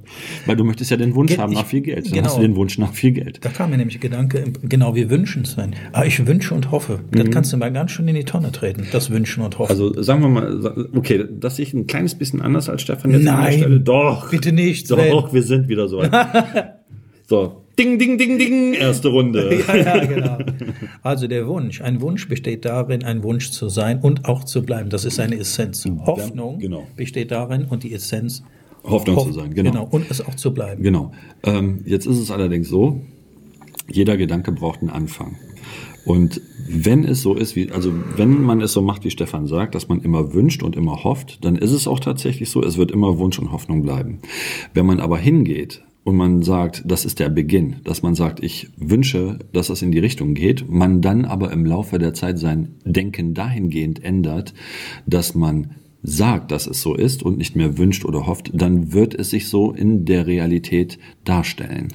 Weil 0.46 0.56
du 0.56 0.64
möchtest 0.64 0.90
ja 0.90 0.96
den 0.96 1.14
Wunsch 1.14 1.30
Ge- 1.32 1.38
haben 1.38 1.52
nach 1.52 1.66
viel 1.66 1.80
Geld. 1.82 2.06
Dann 2.06 2.12
genau. 2.12 2.26
hast 2.26 2.36
du 2.38 2.42
den 2.42 2.56
Wunsch 2.56 2.78
nach 2.78 2.92
viel 2.92 3.12
Geld. 3.12 3.38
Da 3.44 3.48
kam 3.50 3.70
mir 3.70 3.76
nämlich 3.76 3.98
der 4.00 4.10
Gedanke, 4.10 4.44
genau, 4.62 4.94
wir 4.94 5.08
wünschen, 5.10 5.44
Sven. 5.44 5.74
Aber 5.92 6.06
ich 6.06 6.26
wünsche 6.26 6.54
und 6.54 6.70
hoffe. 6.70 7.00
Das 7.12 7.30
kannst 7.30 7.52
du 7.52 7.56
mal 7.56 7.72
ganz 7.72 7.92
schön 7.92 8.08
in 8.08 8.14
die 8.14 8.24
Tonne 8.24 8.50
treten, 8.52 8.86
das 8.92 9.10
Wünschen 9.10 9.42
und 9.44 9.58
Hoffen. 9.58 9.70
Also 9.70 10.02
sagen 10.02 10.20
wir 10.22 10.28
mal, 10.28 10.88
okay, 10.94 11.24
das 11.30 11.56
sehe 11.56 11.64
ich 11.66 11.74
ein 11.74 11.86
kleines 11.86 12.14
bisschen 12.16 12.40
anders 12.42 12.68
als 12.68 12.82
Stefan 12.82 13.10
jetzt 13.12 13.20
an 13.20 13.24
der 13.24 13.34
Nein, 13.34 13.58
Stelle. 13.58 13.80
Doch. 13.80 14.30
bitte 14.30 14.52
nicht, 14.52 14.90
Doch, 14.90 14.98
Sven. 14.98 15.32
wir 15.34 15.42
sind 15.42 15.68
wieder 15.68 15.88
so. 15.88 15.98
weit. 15.98 16.74
so, 17.26 17.63
ding, 17.78 17.98
ding, 17.98 18.18
ding, 18.18 18.38
ding, 18.38 18.74
erste 18.74 19.08
Runde. 19.08 19.62
ja, 19.68 19.76
ja, 19.76 20.04
genau. 20.04 20.38
Also 21.02 21.26
der 21.26 21.46
Wunsch. 21.46 21.80
Ein 21.80 22.00
Wunsch 22.00 22.28
besteht 22.28 22.64
darin, 22.64 23.04
ein 23.04 23.22
Wunsch 23.22 23.50
zu 23.50 23.68
sein 23.68 24.00
und 24.00 24.24
auch 24.24 24.44
zu 24.44 24.62
bleiben. 24.62 24.88
Das 24.90 25.04
ist 25.04 25.16
seine 25.16 25.36
Essenz. 25.36 25.84
Hoffnung 26.06 26.58
genau. 26.58 26.86
besteht 26.96 27.30
darin 27.30 27.66
und 27.66 27.82
die 27.82 27.92
Essenz 27.92 28.42
Hoffnung 28.84 29.16
Hoff- 29.16 29.26
zu 29.26 29.32
sein, 29.32 29.54
genau. 29.54 29.70
genau. 29.70 29.88
Und 29.90 30.10
es 30.10 30.20
auch 30.20 30.34
zu 30.34 30.52
bleiben. 30.52 30.82
Genau. 30.82 31.12
Ähm, 31.42 31.80
jetzt 31.86 32.06
ist 32.06 32.18
es 32.18 32.30
allerdings 32.30 32.68
so, 32.68 33.00
jeder 33.90 34.16
Gedanke 34.16 34.52
braucht 34.52 34.80
einen 34.80 34.90
Anfang. 34.90 35.36
Und 36.04 36.40
wenn 36.68 37.04
es 37.04 37.22
so 37.22 37.34
ist, 37.34 37.56
wie, 37.56 37.70
also 37.70 37.92
wenn 38.16 38.42
man 38.42 38.60
es 38.60 38.72
so 38.72 38.82
macht, 38.82 39.04
wie 39.04 39.10
Stefan 39.10 39.46
sagt, 39.46 39.74
dass 39.74 39.88
man 39.88 40.02
immer 40.02 40.34
wünscht 40.34 40.62
und 40.62 40.76
immer 40.76 41.02
hofft, 41.02 41.44
dann 41.44 41.56
ist 41.56 41.72
es 41.72 41.86
auch 41.86 42.00
tatsächlich 42.00 42.50
so, 42.50 42.62
es 42.62 42.76
wird 42.76 42.90
immer 42.90 43.18
Wunsch 43.18 43.38
und 43.38 43.52
Hoffnung 43.52 43.82
bleiben. 43.82 44.20
Wenn 44.74 44.84
man 44.84 45.00
aber 45.00 45.16
hingeht 45.16 45.82
und 46.04 46.16
man 46.16 46.42
sagt, 46.42 46.82
das 46.86 47.04
ist 47.04 47.18
der 47.18 47.30
Beginn, 47.30 47.76
dass 47.84 48.02
man 48.02 48.14
sagt, 48.14 48.42
ich 48.42 48.68
wünsche, 48.76 49.38
dass 49.52 49.70
es 49.70 49.82
in 49.82 49.90
die 49.90 49.98
Richtung 49.98 50.34
geht, 50.34 50.70
man 50.70 51.00
dann 51.00 51.24
aber 51.24 51.50
im 51.50 51.64
Laufe 51.64 51.98
der 51.98 52.14
Zeit 52.14 52.38
sein 52.38 52.76
Denken 52.84 53.34
dahingehend 53.34 54.04
ändert, 54.04 54.54
dass 55.06 55.34
man 55.34 55.70
sagt, 56.02 56.52
dass 56.52 56.66
es 56.66 56.82
so 56.82 56.94
ist 56.94 57.22
und 57.22 57.38
nicht 57.38 57.56
mehr 57.56 57.78
wünscht 57.78 58.04
oder 58.04 58.26
hofft, 58.26 58.50
dann 58.52 58.92
wird 58.92 59.14
es 59.14 59.30
sich 59.30 59.48
so 59.48 59.72
in 59.72 60.04
der 60.04 60.26
Realität 60.26 60.98
darstellen. 61.24 61.88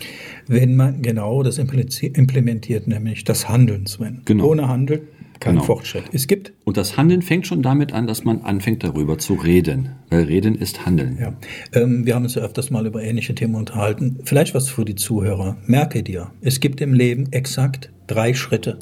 Wenn 0.48 0.76
man 0.76 1.04
genau 1.04 1.44
das 1.44 1.60
implementiert, 1.60 2.88
nämlich 2.88 3.24
das 3.24 3.48
Handeln, 3.48 3.86
Sven. 3.86 4.24
Genau. 4.26 4.48
Ohne 4.48 4.68
Handeln 4.68 5.02
kein 5.40 5.56
Genau. 5.56 5.66
Fortschritt. 5.66 6.04
Es 6.12 6.28
gibt 6.28 6.54
Und 6.66 6.78
das 6.78 6.98
Handeln 6.98 7.22
fängt 7.22 7.48
schon 7.48 7.62
damit 7.62 7.94
an, 7.94 8.08
dass 8.08 8.24
man 8.24 8.42
anfängt 8.42 8.84
darüber 8.84 9.18
zu 9.18 9.34
reden, 9.36 9.90
weil 10.10 10.24
Reden 10.24 10.56
ist 10.56 10.86
Handeln. 10.86 11.18
Ja, 11.20 11.34
ähm, 11.74 12.06
wir 12.06 12.16
haben 12.16 12.24
uns 12.24 12.36
ja 12.36 12.42
öfters 12.42 12.70
mal 12.72 12.86
über 12.86 13.02
ähnliche 13.04 13.36
Themen 13.36 13.56
unterhalten. 13.56 14.20
Vielleicht 14.24 14.54
was 14.54 14.70
für 14.70 14.86
die 14.86 14.96
Zuhörer. 14.96 15.58
Merke 15.66 16.04
dir, 16.04 16.32
es 16.42 16.60
gibt 16.60 16.82
im 16.82 16.94
Leben 16.94 17.32
exakt 17.32 17.90
drei 18.08 18.34
Schritte. 18.34 18.80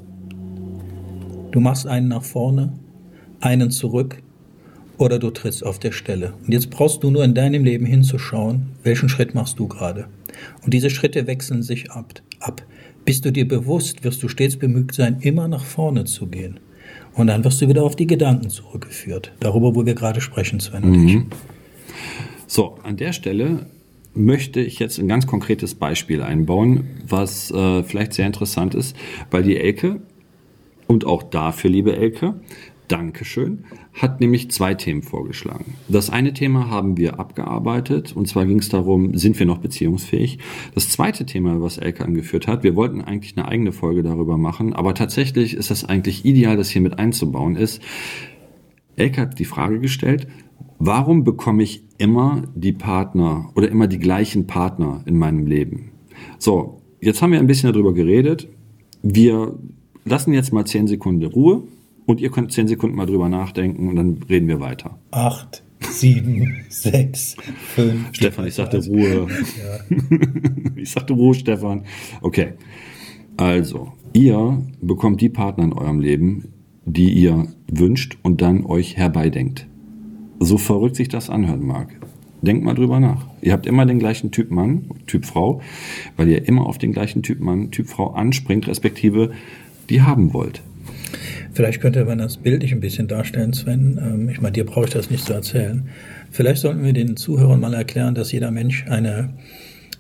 Du 1.52 1.60
machst 1.60 1.88
einen 1.88 2.08
nach 2.08 2.24
vorne, 2.24 2.74
einen 3.40 3.72
zurück 3.72 4.18
oder 4.98 5.20
du 5.20 5.30
trittst 5.30 5.66
auf 5.66 5.80
der 5.80 5.92
Stelle. 5.92 6.34
Und 6.46 6.54
jetzt 6.54 6.70
brauchst 6.70 7.04
du 7.04 7.12
nur 7.12 7.24
in 7.24 7.34
deinem 7.34 7.64
Leben 7.64 7.86
hinzuschauen, 7.86 8.68
welchen 8.84 9.10
Schritt 9.10 9.34
machst 9.36 9.60
du 9.60 9.68
gerade. 9.68 10.08
Und 10.64 10.74
diese 10.74 10.90
Schritte 10.90 11.28
wechseln 11.28 11.64
sich 11.64 11.92
ab. 11.92 12.14
ab. 12.40 12.64
Bist 13.08 13.24
du 13.24 13.32
dir 13.32 13.48
bewusst, 13.48 14.04
wirst 14.04 14.22
du 14.22 14.28
stets 14.28 14.58
bemüht 14.58 14.94
sein, 14.94 15.20
immer 15.22 15.48
nach 15.48 15.64
vorne 15.64 16.04
zu 16.04 16.28
gehen. 16.28 16.60
Und 17.14 17.28
dann 17.28 17.42
wirst 17.46 17.62
du 17.62 17.70
wieder 17.70 17.84
auf 17.84 17.96
die 17.96 18.06
Gedanken 18.06 18.50
zurückgeführt. 18.50 19.32
Darüber, 19.40 19.76
wo 19.76 19.86
wir 19.86 19.96
gerade 19.96 20.20
sprechen, 20.20 20.60
Sven 20.60 20.84
und 20.84 21.08
ich. 21.08 21.18
So, 22.48 22.78
an 22.84 22.98
der 22.98 23.14
Stelle 23.14 23.68
möchte 24.14 24.60
ich 24.60 24.80
jetzt 24.80 25.00
ein 25.00 25.08
ganz 25.08 25.26
konkretes 25.26 25.74
Beispiel 25.74 26.22
einbauen, 26.22 26.84
was 27.08 27.50
äh, 27.50 27.82
vielleicht 27.84 28.12
sehr 28.12 28.28
interessant 28.28 28.76
ist, 28.76 28.94
weil 29.32 29.44
die 29.44 29.56
Elke 29.56 30.02
und 30.88 31.06
auch 31.06 31.24
dafür, 31.24 31.70
liebe 31.70 31.96
Elke, 31.96 32.34
Dankeschön, 32.88 33.66
hat 33.94 34.22
nämlich 34.22 34.50
zwei 34.52 34.74
Themen 34.74 35.02
vorgeschlagen. 35.04 35.76
Das 35.90 36.10
eine 36.10 36.34
Thema 36.34 36.70
haben 36.70 36.98
wir 36.98 37.20
abgearbeitet 37.20 38.16
und 38.16 38.28
zwar 38.28 38.46
ging 38.46 38.60
es 38.60 38.70
darum, 38.70 39.18
sind 39.18 39.38
wir 39.40 39.46
noch 39.46 39.58
beziehungsfähig? 39.58 40.40
Das 40.74 40.90
zweite 40.90 41.26
Thema, 41.26 41.62
was 41.62 41.78
Elke 41.78 42.06
angeführt 42.06 42.48
hat, 42.48 42.64
wir 42.64 42.76
wollten 42.76 43.02
eigentlich 43.02 43.38
eine 43.38 43.48
eigene 43.48 43.72
Folge 43.72 44.04
darüber 44.04 44.38
machen, 44.38 44.74
aber 44.74 44.94
tatsächlich 44.94 45.54
ist 45.54 45.70
das 45.70 45.84
eigentlich 45.84 46.26
ideal, 46.26 46.56
das 46.56 46.70
hier 46.70 46.82
mit 46.82 46.98
einzubauen, 46.98 47.56
ist, 47.56 47.82
Elke 48.96 49.22
hat 49.22 49.38
die 49.38 49.46
Frage 49.46 49.80
gestellt, 49.80 50.28
warum 50.80 51.24
bekomme 51.24 51.64
ich 51.64 51.84
immer 51.98 52.44
die 52.56 52.74
Partner 52.74 53.52
oder 53.56 53.70
immer 53.70 53.88
die 53.88 54.00
gleichen 54.00 54.48
Partner 54.48 55.04
in 55.06 55.18
meinem 55.18 55.46
Leben? 55.46 55.92
So, 56.40 56.82
jetzt 57.02 57.22
haben 57.22 57.32
wir 57.32 57.40
ein 57.40 57.48
bisschen 57.48 57.72
darüber 57.72 57.94
geredet. 57.94 58.48
Wir 59.04 59.58
lassen 60.06 60.34
jetzt 60.34 60.54
mal 60.54 60.66
zehn 60.66 60.88
Sekunden 60.88 61.26
Ruhe 61.26 61.64
und 62.08 62.22
ihr 62.22 62.32
könnt 62.32 62.52
zehn 62.52 62.68
Sekunden 62.68 62.96
mal 62.96 63.06
drüber 63.06 63.30
nachdenken 63.30 63.90
und 63.90 63.96
dann 63.98 64.18
reden 64.28 64.48
wir 64.48 64.60
weiter. 64.60 64.98
Acht, 65.12 65.62
sieben, 65.82 66.64
sechs, 66.70 67.36
fünf. 67.76 68.08
Stefan, 68.14 68.48
ich 68.48 68.56
sagte 68.56 68.84
Ruhe. 68.84 69.28
ich 70.76 70.90
sagte 70.90 71.14
Ruhe, 71.14 71.36
Stefan. 71.36 71.84
Okay. 72.22 72.54
Also, 73.36 73.92
ihr 74.14 74.64
bekommt 74.82 75.22
die 75.22 75.30
Partner 75.30 75.66
in 75.66 75.74
eurem 75.74 76.00
Leben, 76.00 76.46
die 76.86 77.12
ihr 77.12 77.48
wünscht 77.70 78.18
und 78.24 78.42
dann 78.42 78.66
euch 78.66 78.98
herbeidenkt. 78.98 79.68
So 80.40 80.58
verrückt 80.58 80.96
sich 80.96 81.10
das 81.10 81.30
anhören 81.30 81.68
mag. 81.68 81.90
Denkt 82.42 82.64
mal 82.64 82.74
drüber 82.74 83.00
nach. 83.00 83.28
Ihr 83.42 83.52
habt 83.52 83.66
immer 83.66 83.86
den 83.86 84.00
gleichen 84.00 84.32
Typ 84.32 84.50
Mann, 84.50 84.92
Typ 85.08 85.26
Frau, 85.26 85.62
weil 86.16 86.30
ihr 86.30 86.48
immer 86.48 86.68
auf 86.68 86.78
den 86.78 86.94
gleichen 86.94 87.22
Typ 87.22 87.42
Mann, 87.42 87.72
Typ 87.72 87.88
Frau 87.88 88.12
anspringt, 88.12 88.68
respektive 88.68 89.32
die 89.90 90.02
haben 90.02 90.34
wollt. 90.34 90.62
Vielleicht 91.54 91.82
könnte 91.82 92.04
man 92.06 92.18
das 92.18 92.38
bildlich 92.38 92.72
ein 92.72 92.80
bisschen 92.80 93.08
darstellen, 93.08 93.54
Sven. 93.54 94.00
Ähm, 94.02 94.30
Ich 94.30 94.42
meine, 94.42 94.54
dir 94.54 94.66
brauche 94.66 94.86
ich 94.86 94.92
das 94.92 95.10
nicht 95.10 95.26
zu 95.26 95.34
erzählen. 95.34 95.88
Vielleicht 96.32 96.62
sollten 96.62 96.84
wir 96.84 96.94
den 96.94 97.18
Zuhörern 97.18 97.60
mal 97.60 97.74
erklären, 97.74 98.16
dass 98.16 98.32
jeder 98.32 98.52
Mensch 98.52 98.86
eine, 98.88 99.30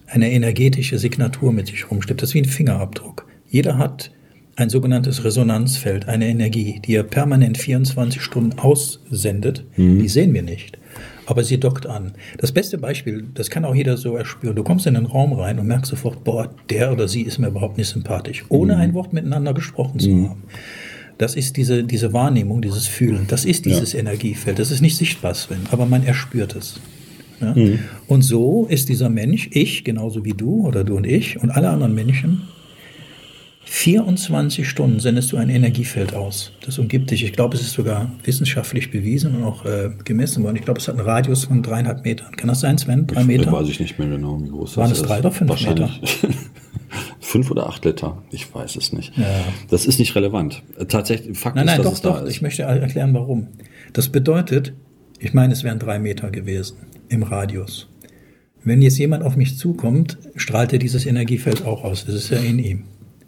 eine 0.07 0.31
energetische 0.31 0.97
Signatur 0.99 1.51
mit 1.53 1.67
sich 1.67 1.89
rumschleppt. 1.89 2.21
Das 2.21 2.29
ist 2.29 2.35
wie 2.35 2.41
ein 2.41 2.45
Fingerabdruck. 2.45 3.25
Jeder 3.49 3.77
hat 3.77 4.11
ein 4.55 4.69
sogenanntes 4.69 5.23
Resonanzfeld, 5.23 6.07
eine 6.07 6.27
Energie, 6.27 6.81
die 6.83 6.95
er 6.95 7.03
permanent 7.03 7.57
24 7.59 8.21
Stunden 8.21 8.57
aussendet. 8.57 9.63
Die 10.01 10.07
sehen 10.07 10.33
wir 10.33 10.41
nicht. 10.41 10.79
Aber 11.27 11.43
sie 11.43 11.59
dockt 11.59 11.85
an. 11.85 12.13
Das 12.39 12.51
beste 12.53 12.77
Beispiel, 12.77 13.25
das 13.35 13.49
kann 13.49 13.65
auch 13.65 13.75
jeder 13.75 13.97
so 13.97 14.15
erspüren. 14.15 14.55
Du 14.55 14.63
kommst 14.63 14.87
in 14.87 14.95
einen 14.95 15.05
Raum 15.05 15.33
rein 15.33 15.59
und 15.59 15.67
merkst 15.67 15.89
sofort, 15.91 16.23
boah, 16.23 16.49
der 16.69 16.91
oder 16.91 17.07
sie 17.07 17.21
ist 17.21 17.37
mir 17.37 17.47
überhaupt 17.49 17.77
nicht 17.77 17.89
sympathisch, 17.89 18.45
ohne 18.49 18.77
ein 18.77 18.93
Wort 18.95 19.13
miteinander 19.13 19.53
gesprochen 19.53 19.99
zu 19.99 20.09
haben. 20.29 20.43
Das 21.17 21.35
ist 21.35 21.57
diese, 21.57 21.83
diese 21.83 22.13
Wahrnehmung, 22.13 22.61
dieses 22.61 22.87
Fühlen. 22.87 23.25
Das 23.27 23.45
ist 23.45 23.65
dieses 23.65 23.93
Energiefeld. 23.93 24.59
Das 24.59 24.71
ist 24.71 24.81
nicht 24.81 24.97
sichtbar, 24.97 25.33
Sven, 25.33 25.61
aber 25.71 25.85
man 25.85 26.03
erspürt 26.03 26.55
es. 26.55 26.79
Ja? 27.41 27.55
Und 28.07 28.21
so 28.21 28.65
ist 28.69 28.89
dieser 28.89 29.09
Mensch, 29.09 29.49
ich, 29.51 29.83
genauso 29.83 30.25
wie 30.25 30.33
du 30.33 30.67
oder 30.67 30.83
du 30.83 30.97
und 30.97 31.05
ich 31.07 31.41
und 31.41 31.51
alle 31.51 31.69
anderen 31.69 31.95
Menschen, 31.95 32.43
24 33.69 34.67
Stunden 34.67 35.01
sendest 35.01 35.31
du 35.33 35.37
ein 35.37 35.49
Energiefeld 35.49 36.15
aus. 36.15 36.53
Das 36.65 36.79
umgibt 36.79 37.11
dich. 37.11 37.25
Ich 37.25 37.33
glaube, 37.33 37.55
es 37.55 37.61
ist 37.61 37.73
sogar 37.73 38.09
wissenschaftlich 38.23 38.91
bewiesen 38.91 39.35
und 39.35 39.43
auch 39.43 39.65
äh, 39.65 39.89
gemessen 40.05 40.43
worden. 40.43 40.55
Ich 40.55 40.63
glaube, 40.63 40.79
es 40.79 40.87
hat 40.87 40.95
einen 40.97 41.05
Radius 41.05 41.45
von 41.45 41.63
dreieinhalb 41.63 42.05
Metern. 42.05 42.31
Kann 42.37 42.47
das 42.47 42.61
sein, 42.61 42.77
Sven? 42.77 43.07
Drei 43.07 43.25
Meter? 43.25 43.51
Weiß 43.51 43.67
ich 43.67 43.81
nicht 43.81 43.99
mehr 43.99 44.07
genau, 44.07 44.41
wie 44.41 44.47
groß 44.49 44.77
Waren 44.77 44.89
das 44.89 44.99
es 44.99 45.01
ist. 45.03 45.09
drei 45.09 45.19
oder 45.19 45.31
fünf 45.31 45.49
Wahrscheinlich. 45.49 46.01
fünf 47.27 47.51
oder 47.51 47.67
acht 47.67 47.83
Liter. 47.85 48.23
Ich 48.31 48.53
weiß 48.53 48.77
es 48.77 48.93
nicht. 48.93 49.15
Ja. 49.17 49.25
Das 49.69 49.85
ist 49.85 49.99
nicht 49.99 50.15
relevant. 50.15 50.63
Tatsächlich, 50.87 51.37
Fakt 51.37 51.55
Nein, 51.55 51.65
ist, 51.65 51.71
nein, 51.71 51.77
dass 51.77 51.85
doch, 51.85 51.93
es 51.93 52.01
da 52.01 52.09
doch. 52.19 52.21
ist. 52.25 52.35
Ich 52.35 52.41
möchte 52.41 52.63
erklären, 52.63 53.13
warum. 53.13 53.47
Das 53.93 54.09
bedeutet, 54.09 54.73
ich 55.19 55.33
meine, 55.33 55.53
es 55.53 55.63
wären 55.63 55.79
drei 55.79 55.99
Meter 55.99 56.31
gewesen 56.31 56.77
im 57.09 57.23
Radius. 57.23 57.89
Wenn 58.63 58.81
jetzt 58.81 58.97
jemand 58.97 59.23
auf 59.23 59.35
mich 59.35 59.57
zukommt, 59.57 60.17
strahlt 60.35 60.73
er 60.73 60.79
dieses 60.79 61.05
Energiefeld 61.05 61.65
auch 61.65 61.83
aus. 61.83 62.05
Das 62.05 62.15
ist 62.15 62.29
ja 62.29 62.37
in 62.37 62.59
ihm. 62.59 62.83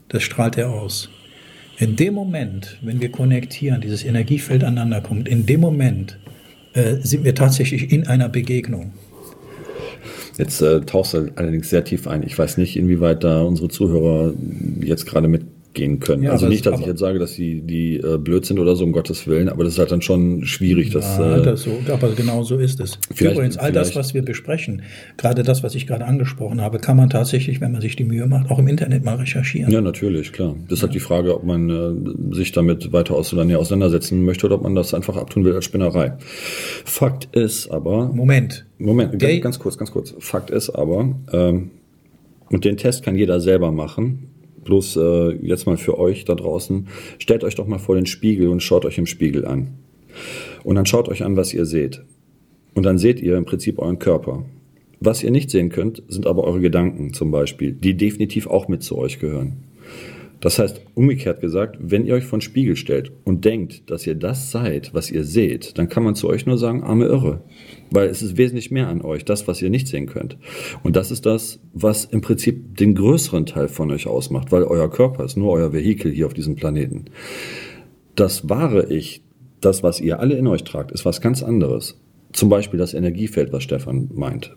Das 0.08 0.24
strahlt 0.24 0.58
er 0.58 0.70
aus. 0.70 1.10
In 1.78 1.96
dem 1.96 2.14
Moment, 2.14 2.78
wenn 2.82 3.00
wir 3.00 3.12
konnektieren, 3.12 3.82
dieses 3.82 4.04
Energiefeld 4.04 4.64
aneinander 4.64 5.02
kommt, 5.02 5.28
in 5.30 5.46
dem 5.46 5.62
Moment 5.62 6.20
äh, 6.74 6.96
sind 7.02 7.24
wir 7.24 7.36
tatsächlich 7.36 7.92
in 7.92 8.08
einer 8.08 8.30
Begegnung. 8.30 8.94
Jetzt 10.40 10.62
äh, 10.62 10.80
tauchst 10.80 11.14
du 11.14 11.34
allerdings 11.36 11.70
sehr 11.70 11.84
tief 11.84 12.08
ein. 12.08 12.24
Ich 12.24 12.40
weiß 12.40 12.56
nicht, 12.58 12.78
inwieweit 12.78 13.26
da 13.26 13.42
unsere 13.42 13.68
Zuhörer 13.68 14.34
jetzt 14.80 15.06
gerade 15.06 15.28
mitgehen 15.70 16.00
können. 16.00 16.24
Ja, 16.24 16.32
also 16.32 16.46
aber 16.46 16.54
nicht, 16.54 16.66
dass 16.66 16.80
ich 16.80 16.86
jetzt 16.86 17.00
sage, 17.00 17.20
dass 17.20 17.34
die, 17.34 17.62
die 17.62 17.98
äh, 17.98 18.18
blöd 18.18 18.46
sind 18.46 18.60
oder 18.60 18.76
so, 18.76 18.84
um 18.84 18.92
Gottes 18.92 19.28
Willen, 19.28 19.50
aber 19.50 19.64
das 19.64 19.74
ist 19.74 19.80
halt 19.80 19.92
dann 19.92 20.02
schon 20.02 20.46
schwierig. 20.46 20.90
Das, 20.92 21.18
Ja, 21.18 21.38
äh, 21.38 21.44
das 21.44 21.64
so, 21.64 21.72
aber 21.92 22.10
genau 22.12 22.44
so 22.44 22.58
ist 22.58 22.80
es. 22.80 23.00
Vielleicht- 23.14 23.36
Übrigens, 23.36 23.58
all 23.58 23.72
das, 23.72 23.96
was 23.96 24.14
wir 24.14 24.24
besprechen, 24.24 24.82
gerade 25.18 25.44
das, 25.44 25.64
was 25.64 25.76
ich 25.76 25.86
gerade 25.88 26.06
angesprochen 26.06 26.62
habe, 26.62 26.80
kann 26.80 26.98
man 26.98 27.10
tatsächlich, 27.10 27.62
wenn 27.62 27.72
man 27.72 27.82
sich 27.82 27.96
die 27.96 28.04
Mühe 28.04 28.26
macht, 28.26 28.50
auch 28.50 28.60
im 28.60 28.68
Internet 28.68 29.04
mal 29.04 29.16
recherchieren. 29.16 29.72
Ja, 29.72 29.82
natürlich, 29.82 30.32
klar. 30.34 30.56
Das 30.68 30.80
ist 30.80 30.84
halt 30.84 30.94
die 30.96 31.00
Frage, 31.00 31.36
ob 31.36 31.44
man 31.44 31.70
äh, 32.32 32.36
sich 32.36 32.52
damit 32.52 32.92
weiter 32.92 33.16
aus 33.16 33.32
oder 33.34 33.46
näher 33.46 33.60
auseinandersetzen 33.60 34.24
möchte 34.26 34.48
oder 34.48 34.56
ob 34.56 34.64
man 34.64 34.76
das 34.76 34.94
einfach 34.94 35.18
abtun 35.18 35.46
will 35.46 35.54
als 35.54 35.66
Spinnerei. 35.66 36.14
Fakt 36.86 37.30
ist 37.36 37.70
aber, 37.70 38.08
Moment. 38.12 38.66
Moment, 38.80 39.20
ganz, 39.20 39.42
ganz 39.42 39.60
kurz, 39.60 39.78
ganz 39.78 39.92
kurz. 39.92 40.16
Fakt 40.20 40.50
ist 40.50 40.70
aber, 40.72 41.16
ähm, 41.32 41.72
und 42.52 42.66
den 42.66 42.78
Test 42.78 43.04
kann 43.04 43.16
jeder 43.16 43.40
selber 43.40 43.72
machen. 43.72 44.29
Bloß 44.64 44.98
äh, 44.98 45.32
jetzt 45.46 45.66
mal 45.66 45.78
für 45.78 45.98
euch 45.98 46.26
da 46.26 46.36
draußen, 46.36 46.88
stellt 47.18 47.44
euch 47.44 47.56
doch 47.56 47.68
mal 47.68 47.80
vor 47.80 47.96
den 47.96 48.06
Spiegel 48.06 48.50
und 48.50 48.62
schaut 48.62 48.86
euch 48.86 48.98
im 48.98 49.06
Spiegel 49.06 49.46
an. 49.46 49.76
Und 50.64 50.76
dann 50.76 50.86
schaut 50.86 51.10
euch 51.10 51.24
an, 51.24 51.38
was 51.38 51.54
ihr 51.54 51.66
seht. 51.66 52.02
Und 52.74 52.84
dann 52.84 52.98
seht 52.98 53.22
ihr 53.22 53.38
im 53.38 53.46
Prinzip 53.46 53.80
euren 53.80 54.00
Körper. 54.00 54.46
Was 55.00 55.24
ihr 55.24 55.32
nicht 55.32 55.50
sehen 55.50 55.70
könnt, 55.70 56.04
sind 56.08 56.28
aber 56.28 56.44
eure 56.44 56.60
Gedanken 56.60 57.14
zum 57.14 57.32
Beispiel, 57.32 57.72
die 57.72 57.96
definitiv 57.96 58.48
auch 58.48 58.68
mit 58.68 58.84
zu 58.84 58.98
euch 58.98 59.20
gehören. 59.20 59.69
Das 60.42 60.58
heißt, 60.58 60.82
umgekehrt 60.96 61.42
gesagt, 61.42 61.78
wenn 61.82 62.06
ihr 62.06 62.14
euch 62.14 62.24
vor 62.24 62.40
den 62.40 62.44
Spiegel 62.44 62.78
stellt 62.78 63.12
und 63.26 63.44
denkt, 63.44 63.90
dass 63.92 64.08
ihr 64.08 64.16
das 64.16 64.52
seid, 64.52 64.94
was 64.94 65.12
ihr 65.12 65.26
seht, 65.26 65.78
dann 65.78 65.90
kann 65.90 66.04
man 66.04 66.16
zu 66.16 66.30
euch 66.30 66.46
nur 66.46 66.58
sagen, 66.58 66.84
arme 66.84 67.06
Irre. 67.06 67.42
Weil 67.92 68.08
es 68.08 68.22
ist 68.22 68.38
wesentlich 68.38 68.72
mehr 68.72 68.88
an 68.88 69.02
euch, 69.02 69.26
das, 69.26 69.48
was 69.48 69.62
ihr 69.62 69.70
nicht 69.70 69.88
sehen 69.88 70.06
könnt. 70.06 70.38
Und 70.82 70.96
das 70.96 71.12
ist 71.12 71.26
das, 71.26 71.60
was 71.74 72.06
im 72.06 72.22
Prinzip 72.22 72.78
den 72.78 72.96
größeren 72.96 73.46
Teil 73.46 73.68
von 73.68 73.92
euch 73.92 74.08
ausmacht, 74.08 74.52
weil 74.52 74.64
euer 74.64 74.90
Körper 74.90 75.26
ist 75.26 75.36
nur 75.36 75.52
euer 75.52 75.74
Vehikel 75.74 76.12
hier 76.12 76.28
auf 76.28 76.34
diesem 76.34 76.56
Planeten. 76.56 77.06
Das 78.16 78.48
wahre 78.50 78.92
Ich, 78.94 79.22
das, 79.60 79.84
was 79.84 80.00
ihr 80.00 80.22
alle 80.22 80.36
in 80.36 80.48
euch 80.48 80.64
tragt, 80.64 80.92
ist 80.92 81.04
was 81.04 81.20
ganz 81.20 81.44
anderes. 81.44 82.00
Zum 82.32 82.48
Beispiel 82.48 82.80
das 82.80 82.94
Energiefeld, 82.94 83.52
was 83.52 83.64
Stefan 83.64 84.10
meint. 84.14 84.56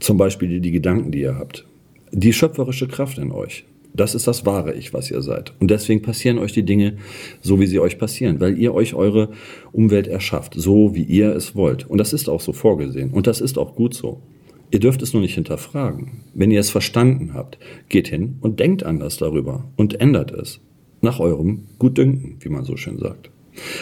Zum 0.00 0.16
Beispiel 0.16 0.48
die, 0.48 0.60
die 0.60 0.70
Gedanken, 0.72 1.12
die 1.12 1.20
ihr 1.20 1.36
habt. 1.36 1.66
Die 2.10 2.32
schöpferische 2.32 2.88
Kraft 2.88 3.18
in 3.18 3.30
euch. 3.30 3.64
Das 3.94 4.14
ist 4.14 4.26
das 4.26 4.46
wahre 4.46 4.74
Ich, 4.74 4.94
was 4.94 5.10
ihr 5.10 5.20
seid. 5.22 5.52
Und 5.58 5.70
deswegen 5.70 6.02
passieren 6.02 6.38
euch 6.38 6.52
die 6.52 6.62
Dinge 6.62 6.94
so, 7.40 7.58
wie 7.60 7.66
sie 7.66 7.80
euch 7.80 7.98
passieren, 7.98 8.40
weil 8.40 8.56
ihr 8.58 8.72
euch 8.74 8.94
eure 8.94 9.30
Umwelt 9.72 10.06
erschafft, 10.06 10.54
so 10.56 10.94
wie 10.94 11.02
ihr 11.02 11.34
es 11.34 11.54
wollt. 11.56 11.88
Und 11.88 11.98
das 11.98 12.12
ist 12.12 12.28
auch 12.28 12.40
so 12.40 12.52
vorgesehen. 12.52 13.10
Und 13.10 13.26
das 13.26 13.40
ist 13.40 13.58
auch 13.58 13.74
gut 13.74 13.94
so. 13.94 14.22
Ihr 14.70 14.78
dürft 14.78 15.02
es 15.02 15.12
nur 15.12 15.22
nicht 15.22 15.34
hinterfragen. 15.34 16.22
Wenn 16.34 16.52
ihr 16.52 16.60
es 16.60 16.70
verstanden 16.70 17.34
habt, 17.34 17.58
geht 17.88 18.06
hin 18.08 18.36
und 18.40 18.60
denkt 18.60 18.84
anders 18.84 19.16
darüber 19.16 19.64
und 19.76 20.00
ändert 20.00 20.30
es. 20.30 20.60
Nach 21.02 21.18
eurem 21.18 21.64
Gutdünken, 21.78 22.36
wie 22.40 22.50
man 22.50 22.64
so 22.64 22.76
schön 22.76 22.98
sagt. 22.98 23.30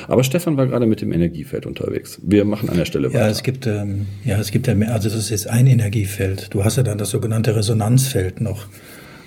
Aber 0.06 0.24
Stefan 0.24 0.56
war 0.56 0.66
gerade 0.66 0.86
mit 0.86 1.02
dem 1.02 1.12
Energiefeld 1.12 1.66
unterwegs. 1.66 2.18
Wir 2.22 2.44
machen 2.46 2.70
an 2.70 2.76
der 2.78 2.86
Stelle 2.86 3.08
Ja, 3.08 3.14
weiter. 3.14 3.28
es 3.30 3.42
gibt, 3.42 3.66
ähm, 3.66 4.06
ja, 4.24 4.38
es 4.40 4.50
gibt 4.50 4.66
ja 4.66 4.74
mehr, 4.74 4.92
also 4.94 5.10
das 5.10 5.30
ist 5.30 5.46
ein 5.46 5.66
Energiefeld. 5.66 6.54
Du 6.54 6.64
hast 6.64 6.76
ja 6.76 6.82
dann 6.82 6.96
das 6.96 7.10
sogenannte 7.10 7.54
Resonanzfeld 7.54 8.40
noch. 8.40 8.66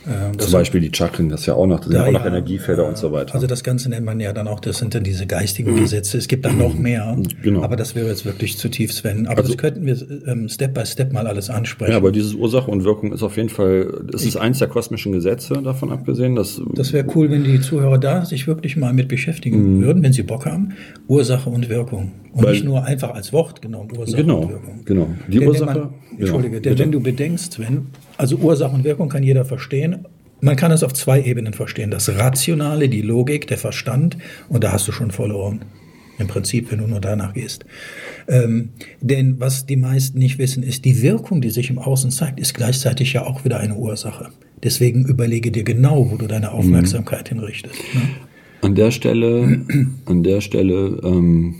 Ähm, 0.07 0.37
Zum 0.39 0.51
Beispiel 0.51 0.81
die 0.81 0.89
Chakren, 0.91 1.29
das 1.29 1.41
ist 1.41 1.45
ja 1.45 1.53
auch 1.53 1.67
noch, 1.67 1.79
das 1.79 1.89
sind 1.89 1.95
Ja, 1.95 2.05
auch 2.07 2.11
noch 2.11 2.21
ja. 2.21 2.27
Energiefelder 2.27 2.87
und 2.87 2.97
so 2.97 3.11
weiter. 3.11 3.35
Also 3.35 3.45
das 3.45 3.63
Ganze 3.63 3.87
nennt 3.89 4.03
man 4.05 4.19
ja 4.19 4.33
dann 4.33 4.47
auch, 4.47 4.59
das 4.59 4.79
sind 4.79 4.95
dann 4.95 5.03
diese 5.03 5.27
geistigen 5.27 5.75
Gesetze. 5.75 6.17
Es 6.17 6.27
gibt 6.27 6.43
dann 6.45 6.57
noch 6.57 6.73
mehr, 6.73 7.17
Genau. 7.43 7.61
aber 7.61 7.75
das 7.75 7.93
wäre 7.93 8.07
jetzt 8.07 8.25
wirklich 8.25 8.57
zu 8.57 8.69
tief, 8.69 8.91
Sven. 8.93 9.27
Aber 9.27 9.37
Also- 9.39 9.49
das 9.53 9.57
könnten 9.57 9.85
wir 9.85 9.95
ähm, 10.27 10.49
Step 10.49 10.73
by 10.73 10.85
Step 10.87 11.13
mal 11.13 11.27
alles 11.27 11.49
ansprechen. 11.51 11.91
ja, 11.91 11.97
aber 11.97 12.11
dieses 12.11 12.33
Ursache 12.33 12.71
und 12.71 12.83
Wirkung 12.83 13.13
ist 13.13 13.21
auf 13.21 13.37
jeden 13.37 13.49
Fall, 13.49 14.05
es 14.13 14.25
ist 14.25 14.37
eins 14.37 14.57
der 14.59 14.69
kosmischen 14.69 15.11
Gesetze, 15.11 15.61
davon 15.63 15.91
abgesehen, 15.91 16.35
dass 16.35 16.59
das 16.73 16.93
wäre 16.93 17.05
cool, 17.15 17.29
wenn 17.29 17.43
die 17.43 17.59
Zuhörer 17.61 17.99
da 17.99 18.25
sich 18.25 18.47
wirklich 18.47 18.77
mal 18.77 18.93
mit 18.93 19.07
beschäftigen 19.07 19.81
würden, 19.83 20.01
wenn 20.01 20.13
sie 20.13 20.23
Bock 20.23 20.45
haben. 20.47 20.73
Ursache 21.07 21.49
und 21.49 21.69
Wirkung. 21.69 22.11
Und 22.31 22.41
Mhm. 22.41 22.45
Weil- 22.45 22.51
nicht 22.53 22.63
nur 22.65 22.83
einfach 22.85 23.13
als 23.13 23.33
Wort 23.33 23.61
genommen, 23.61 23.89
Ursache 23.95 24.17
Genau, 24.23 24.39
und 24.39 24.49
Wirkung. 24.49 24.79
genau. 24.85 25.07
Die 25.27 25.37
denn 25.39 25.47
Ursache- 25.47 25.67
Wenn 25.75 25.81
man, 25.81 25.89
ja, 26.13 26.17
Entschuldige, 26.19 26.61
denn 26.61 26.79
wenn 26.79 26.91
du 26.91 26.99
bedenkst, 27.01 27.59
wenn, 27.59 27.87
also 28.21 28.35
Ursache 28.35 28.75
und 28.75 28.83
Wirkung 28.83 29.09
kann 29.09 29.23
jeder 29.23 29.45
verstehen, 29.45 30.05
man 30.41 30.55
kann 30.55 30.71
es 30.71 30.83
auf 30.83 30.93
zwei 30.93 31.23
Ebenen 31.23 31.53
verstehen. 31.53 31.89
Das 31.89 32.07
Rationale, 32.07 32.87
die 32.87 33.01
Logik, 33.01 33.47
der 33.47 33.57
Verstand, 33.57 34.15
und 34.47 34.63
da 34.63 34.73
hast 34.73 34.87
du 34.87 34.91
schon 34.91 35.09
verloren. 35.09 35.65
Im 36.19 36.27
Prinzip, 36.27 36.71
wenn 36.71 36.77
du 36.77 36.87
nur 36.87 37.01
danach 37.01 37.33
gehst. 37.33 37.65
Ähm, 38.27 38.69
denn 38.99 39.39
was 39.39 39.65
die 39.65 39.75
meisten 39.75 40.19
nicht 40.19 40.37
wissen, 40.37 40.61
ist, 40.61 40.85
die 40.85 41.01
Wirkung, 41.01 41.41
die 41.41 41.49
sich 41.49 41.71
im 41.71 41.79
Außen 41.79 42.11
zeigt, 42.11 42.39
ist 42.39 42.53
gleichzeitig 42.53 43.13
ja 43.13 43.25
auch 43.25 43.43
wieder 43.43 43.59
eine 43.59 43.75
Ursache. 43.75 44.29
Deswegen 44.61 45.03
überlege 45.05 45.51
dir 45.51 45.63
genau, 45.63 46.11
wo 46.11 46.17
du 46.17 46.27
deine 46.27 46.51
Aufmerksamkeit 46.51 47.31
mhm. 47.31 47.37
hinrichtest. 47.39 47.81
Ne? 47.95 48.01
An 48.61 48.75
der 48.75 48.91
Stelle, 48.91 49.65
an 50.05 50.21
der 50.21 50.41
Stelle 50.41 50.99
ähm, 51.03 51.55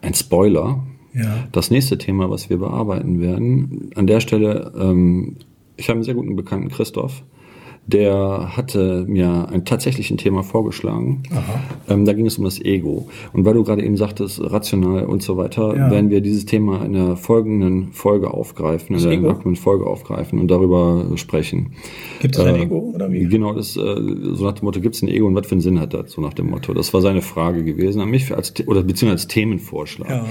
ein 0.00 0.14
Spoiler. 0.14 0.82
Ja. 1.12 1.48
Das 1.52 1.70
nächste 1.70 1.98
Thema, 1.98 2.30
was 2.30 2.50
wir 2.50 2.58
bearbeiten 2.58 3.20
werden, 3.20 3.90
an 3.94 4.06
der 4.06 4.20
Stelle, 4.20 4.72
ähm, 4.78 5.36
ich 5.76 5.88
habe 5.88 5.96
einen 5.96 6.04
sehr 6.04 6.14
guten 6.14 6.36
Bekannten, 6.36 6.68
Christoph, 6.68 7.22
der 7.86 8.56
hatte 8.56 9.04
mir 9.08 9.48
ein 9.50 9.64
tatsächlich 9.64 10.10
ein 10.10 10.16
Thema 10.16 10.42
vorgeschlagen. 10.42 11.22
Ähm, 11.88 12.04
da 12.04 12.12
ging 12.12 12.26
es 12.26 12.38
um 12.38 12.44
das 12.44 12.60
Ego. 12.60 13.08
Und 13.32 13.44
weil 13.44 13.54
du 13.54 13.64
gerade 13.64 13.82
eben 13.82 13.96
sagtest, 13.96 14.40
rational 14.42 15.04
und 15.06 15.22
so 15.22 15.36
weiter, 15.36 15.76
ja. 15.76 15.90
werden 15.90 16.10
wir 16.10 16.20
dieses 16.20 16.46
Thema 16.46 16.84
in 16.84 16.92
der 16.92 17.16
folgenden 17.16 17.92
Folge 17.92 18.32
aufgreifen, 18.32 18.94
das 18.94 19.04
in 19.04 19.22
der 19.22 19.30
Ego? 19.32 19.54
Folge 19.54 19.86
aufgreifen 19.86 20.38
und 20.38 20.50
darüber 20.50 21.06
sprechen. 21.16 21.72
Gibt 22.20 22.36
es 22.36 22.44
ein 22.44 22.54
äh, 22.54 22.62
Ego 22.62 22.92
oder 22.94 23.10
wie? 23.10 23.26
Genau, 23.26 23.54
das, 23.54 23.76
äh, 23.76 23.80
so 23.80 24.44
nach 24.44 24.52
dem 24.52 24.64
Motto, 24.64 24.80
gibt 24.80 24.94
es 24.94 25.02
ein 25.02 25.08
Ego 25.08 25.26
und 25.26 25.34
was 25.34 25.46
für 25.46 25.52
einen 25.52 25.60
Sinn 25.60 25.80
hat 25.80 25.94
das? 25.94 26.12
So 26.12 26.20
nach 26.20 26.34
dem 26.34 26.50
Motto. 26.50 26.74
Das 26.74 26.92
war 26.94 27.00
seine 27.00 27.22
Frage 27.22 27.64
gewesen 27.64 28.00
an 28.00 28.10
mich, 28.10 28.34
als, 28.34 28.54
oder 28.66 28.82
beziehungsweise 28.82 29.22
als 29.22 29.28
Themenvorschlag. 29.28 30.08
Ja. 30.08 30.24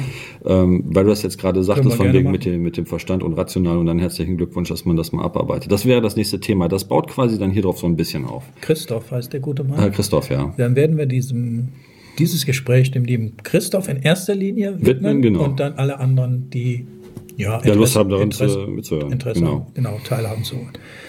Ähm, 0.45 0.83
weil 0.85 1.03
du 1.03 1.09
das 1.09 1.23
jetzt 1.23 1.38
gerade 1.38 1.63
sagtest, 1.63 1.95
von 1.95 2.13
wegen 2.13 2.31
mit 2.31 2.45
dem, 2.45 2.62
mit 2.62 2.77
dem 2.77 2.85
Verstand 2.85 3.23
und 3.23 3.33
rational 3.33 3.77
und 3.77 3.85
dann 3.85 3.99
herzlichen 3.99 4.38
Glückwunsch, 4.38 4.69
dass 4.69 4.85
man 4.85 4.95
das 4.95 5.12
mal 5.12 5.23
abarbeitet. 5.23 5.71
Das 5.71 5.85
wäre 5.85 6.01
das 6.01 6.15
nächste 6.15 6.39
Thema. 6.39 6.67
Das 6.67 6.85
baut 6.85 7.07
quasi 7.07 7.38
dann 7.39 7.52
hier 7.52 7.62
drauf 7.62 7.80
so 7.80 7.88
ein 7.88 7.95
bisschen 7.95 8.25
auf. 8.25 8.43
Christoph 8.62 9.12
heißt 9.12 9.34
der 9.34 9.39
gute 9.39 9.63
Mann. 9.63 9.88
Äh, 9.88 9.89
Christoph, 9.89 10.30
ja. 10.30 10.54
Dann 10.58 10.75
werden 10.75 10.97
wir 10.97 11.06
diesem, 11.06 11.69
dieses 12.17 12.45
Gespräch 12.45 12.91
dem 12.91 13.06
lieben 13.06 13.38
Christoph 13.43 13.88
in 13.88 13.97
erster 13.97 14.36
Linie 14.36 14.73
widmen, 14.73 14.88
widmen 14.88 15.21
genau. 15.21 15.43
und 15.43 15.60
dann 15.60 15.73
alle 15.73 15.99
anderen, 15.99 16.49
die 16.49 16.86
ja, 17.39 17.56
Interesse, 17.56 17.69
ja, 17.69 17.80
Lust 17.80 17.95
haben, 17.95 18.10
daran 18.10 18.23
Interesse, 18.25 18.65
zu, 18.65 18.69
mitzuhören. 18.69 19.12
Interesse 19.13 19.39
genau. 19.39 19.71
genau, 19.73 19.97
teilhaben 20.04 20.43
zu 20.43 20.58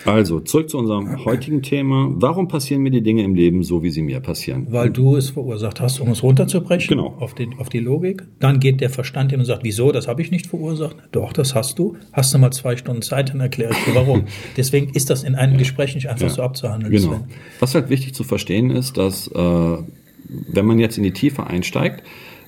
Also, 0.05 0.38
zurück 0.38 0.71
zu 0.71 0.79
unserem 0.79 1.25
heutigen 1.25 1.61
Thema. 1.62 2.09
Warum 2.12 2.47
passieren 2.47 2.83
mir 2.83 2.93
die 2.93 3.03
Dinge 3.03 3.25
im 3.25 3.35
Leben 3.35 3.64
so, 3.64 3.83
wie 3.83 3.90
sie 3.90 4.03
mir 4.03 4.21
passieren? 4.21 4.69
Weil 4.71 4.90
du 4.90 5.16
es 5.16 5.31
verursacht 5.31 5.81
hast, 5.81 5.99
um 5.99 6.09
es 6.11 6.23
runterzubrechen. 6.23 6.88
Genau. 6.88 7.16
Auf, 7.19 7.35
den, 7.35 7.59
auf 7.59 7.69
die 7.69 7.81
Logik. 7.81 8.23
Dann 8.38 8.61
geht 8.61 8.81
der 8.81 8.90
Verstand 8.90 9.33
hin 9.33 9.40
und 9.40 9.47
sagt, 9.47 9.64
wieso, 9.64 9.90
das 9.90 10.07
habe 10.07 10.23
ich 10.23 10.31
nicht 10.31 10.47
verursacht. 10.47 10.95
Doch, 11.11 11.33
das 11.33 11.57
hast 11.57 11.81
du. 11.81 11.97
Hast 12.12 12.33
du 12.33 12.38
mal 12.38 12.53
zwei 12.53 12.77
Stunden 12.77 13.03
Zeit, 13.03 13.31
dann 13.31 13.40
erkläre 13.40 13.73
ich 13.73 13.85
dir 13.85 13.97
warum. 13.97 14.27
Deswegen 14.57 14.90
ist 14.95 15.11
das 15.11 15.25
in 15.25 15.35
einem 15.35 15.59
Gespräch 15.59 15.97
nicht 15.97 16.09
einfach 16.09 16.29
ja. 16.29 16.33
so 16.33 16.43
abzuhandeln. 16.43 16.93
Genau. 16.93 17.09
Sven. 17.09 17.25
Was 17.59 17.75
halt 17.75 17.90
wichtig 17.90 18.14
zu 18.14 18.23
verstehen 18.23 18.71
ist, 18.71 18.97
dass, 18.97 19.27
äh, 19.27 19.33
wenn 19.35 20.64
man 20.64 20.79
jetzt 20.79 20.97
in 20.97 21.03
die 21.03 21.12
Tiefe 21.12 21.45
einsteigt, 21.45 22.05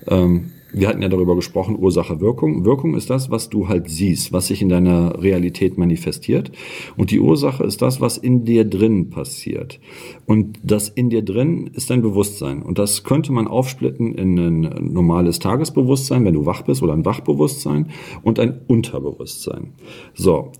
ähm, 0.06 0.52
wir 0.72 0.88
hatten 0.88 1.02
ja 1.02 1.08
darüber 1.08 1.36
gesprochen, 1.36 1.76
Ursache, 1.78 2.20
Wirkung. 2.20 2.64
Wirkung 2.64 2.94
ist 2.94 3.10
das, 3.10 3.30
was 3.30 3.50
du 3.50 3.68
halt 3.68 3.88
siehst, 3.90 4.32
was 4.32 4.46
sich 4.46 4.62
in 4.62 4.68
deiner 4.68 5.22
Realität 5.22 5.76
manifestiert. 5.76 6.50
Und 6.96 7.10
die 7.10 7.20
Ursache 7.20 7.64
ist 7.64 7.82
das, 7.82 8.00
was 8.00 8.16
in 8.16 8.44
dir 8.44 8.64
drin 8.64 9.10
passiert. 9.10 9.80
Und 10.26 10.58
das 10.62 10.88
in 10.88 11.10
dir 11.10 11.22
drin 11.22 11.70
ist 11.74 11.90
dein 11.90 12.02
Bewusstsein. 12.02 12.62
Und 12.62 12.78
das 12.78 13.04
könnte 13.04 13.32
man 13.32 13.48
aufsplitten 13.48 14.14
in 14.14 14.38
ein 14.38 14.92
normales 14.92 15.38
Tagesbewusstsein, 15.38 16.24
wenn 16.24 16.34
du 16.34 16.46
wach 16.46 16.62
bist, 16.62 16.82
oder 16.82 16.94
ein 16.94 17.04
Wachbewusstsein 17.04 17.90
und 18.22 18.38
ein 18.38 18.60
Unterbewusstsein. 18.66 19.72
So. 20.14 20.52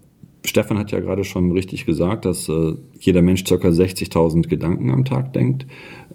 Stefan 0.44 0.76
hat 0.76 0.90
ja 0.90 0.98
gerade 0.98 1.22
schon 1.22 1.52
richtig 1.52 1.86
gesagt, 1.86 2.24
dass 2.24 2.48
äh, 2.48 2.74
jeder 2.98 3.22
Mensch 3.22 3.44
circa 3.46 3.68
60.000 3.68 4.48
Gedanken 4.48 4.90
am 4.90 5.04
Tag 5.04 5.32
denkt. 5.32 5.66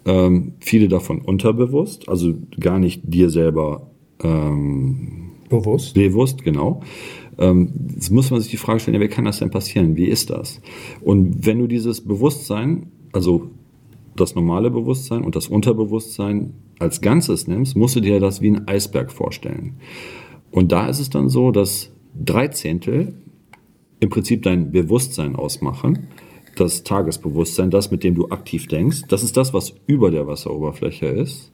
Ähm, 0.04 0.54
viele 0.60 0.88
davon 0.88 1.20
unterbewusst, 1.20 2.08
also 2.08 2.34
gar 2.58 2.78
nicht 2.78 3.02
dir 3.04 3.30
selber 3.30 3.90
ähm, 4.22 5.30
bewusst. 5.48 5.94
Bewusst, 5.94 6.44
genau. 6.44 6.82
Ähm, 7.38 7.72
jetzt 7.94 8.10
muss 8.10 8.30
man 8.30 8.40
sich 8.40 8.50
die 8.50 8.56
Frage 8.56 8.80
stellen, 8.80 8.96
ja, 8.96 9.00
wie 9.00 9.08
kann 9.08 9.24
das 9.24 9.38
denn 9.38 9.50
passieren? 9.50 9.96
Wie 9.96 10.06
ist 10.06 10.30
das? 10.30 10.60
Und 11.00 11.46
wenn 11.46 11.58
du 11.58 11.66
dieses 11.66 12.00
Bewusstsein, 12.00 12.90
also 13.12 13.50
das 14.16 14.34
normale 14.34 14.70
Bewusstsein 14.70 15.22
und 15.22 15.36
das 15.36 15.48
Unterbewusstsein 15.48 16.54
als 16.78 17.00
Ganzes 17.00 17.46
nimmst, 17.46 17.76
musst 17.76 17.96
du 17.96 18.00
dir 18.00 18.20
das 18.20 18.40
wie 18.40 18.50
ein 18.50 18.66
Eisberg 18.66 19.12
vorstellen. 19.12 19.74
Und 20.50 20.72
da 20.72 20.88
ist 20.88 20.98
es 20.98 21.10
dann 21.10 21.28
so, 21.28 21.52
dass 21.52 21.92
drei 22.14 22.48
Zehntel 22.48 23.14
im 24.00 24.10
Prinzip 24.10 24.42
dein 24.42 24.72
Bewusstsein 24.72 25.36
ausmachen 25.36 26.08
das 26.60 26.84
Tagesbewusstsein, 26.84 27.70
das, 27.70 27.90
mit 27.90 28.04
dem 28.04 28.14
du 28.14 28.28
aktiv 28.28 28.66
denkst. 28.66 29.02
Das 29.08 29.22
ist 29.22 29.36
das, 29.36 29.54
was 29.54 29.74
über 29.86 30.10
der 30.10 30.26
Wasseroberfläche 30.26 31.06
ist. 31.06 31.52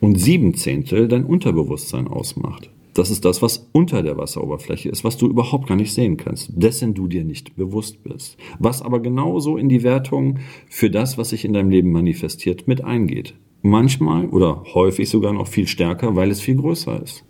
Und 0.00 0.18
sieben 0.18 0.54
Zehntel 0.54 1.08
dein 1.08 1.24
Unterbewusstsein 1.24 2.08
ausmacht. 2.08 2.70
Das 2.94 3.10
ist 3.10 3.24
das, 3.24 3.40
was 3.40 3.68
unter 3.72 4.02
der 4.02 4.16
Wasseroberfläche 4.16 4.88
ist, 4.88 5.04
was 5.04 5.16
du 5.16 5.26
überhaupt 5.28 5.68
gar 5.68 5.76
nicht 5.76 5.92
sehen 5.92 6.16
kannst, 6.16 6.50
dessen 6.54 6.94
du 6.94 7.06
dir 7.06 7.24
nicht 7.24 7.56
bewusst 7.56 8.02
bist. 8.02 8.36
Was 8.58 8.82
aber 8.82 9.00
genauso 9.00 9.56
in 9.56 9.68
die 9.68 9.82
Wertung 9.82 10.38
für 10.68 10.90
das, 10.90 11.16
was 11.16 11.30
sich 11.30 11.44
in 11.44 11.52
deinem 11.52 11.70
Leben 11.70 11.92
manifestiert, 11.92 12.66
mit 12.66 12.82
eingeht. 12.82 13.34
Manchmal 13.62 14.26
oder 14.26 14.64
häufig 14.74 15.08
sogar 15.08 15.32
noch 15.32 15.46
viel 15.46 15.66
stärker, 15.66 16.16
weil 16.16 16.30
es 16.30 16.40
viel 16.40 16.56
größer 16.56 17.02
ist. 17.02 17.24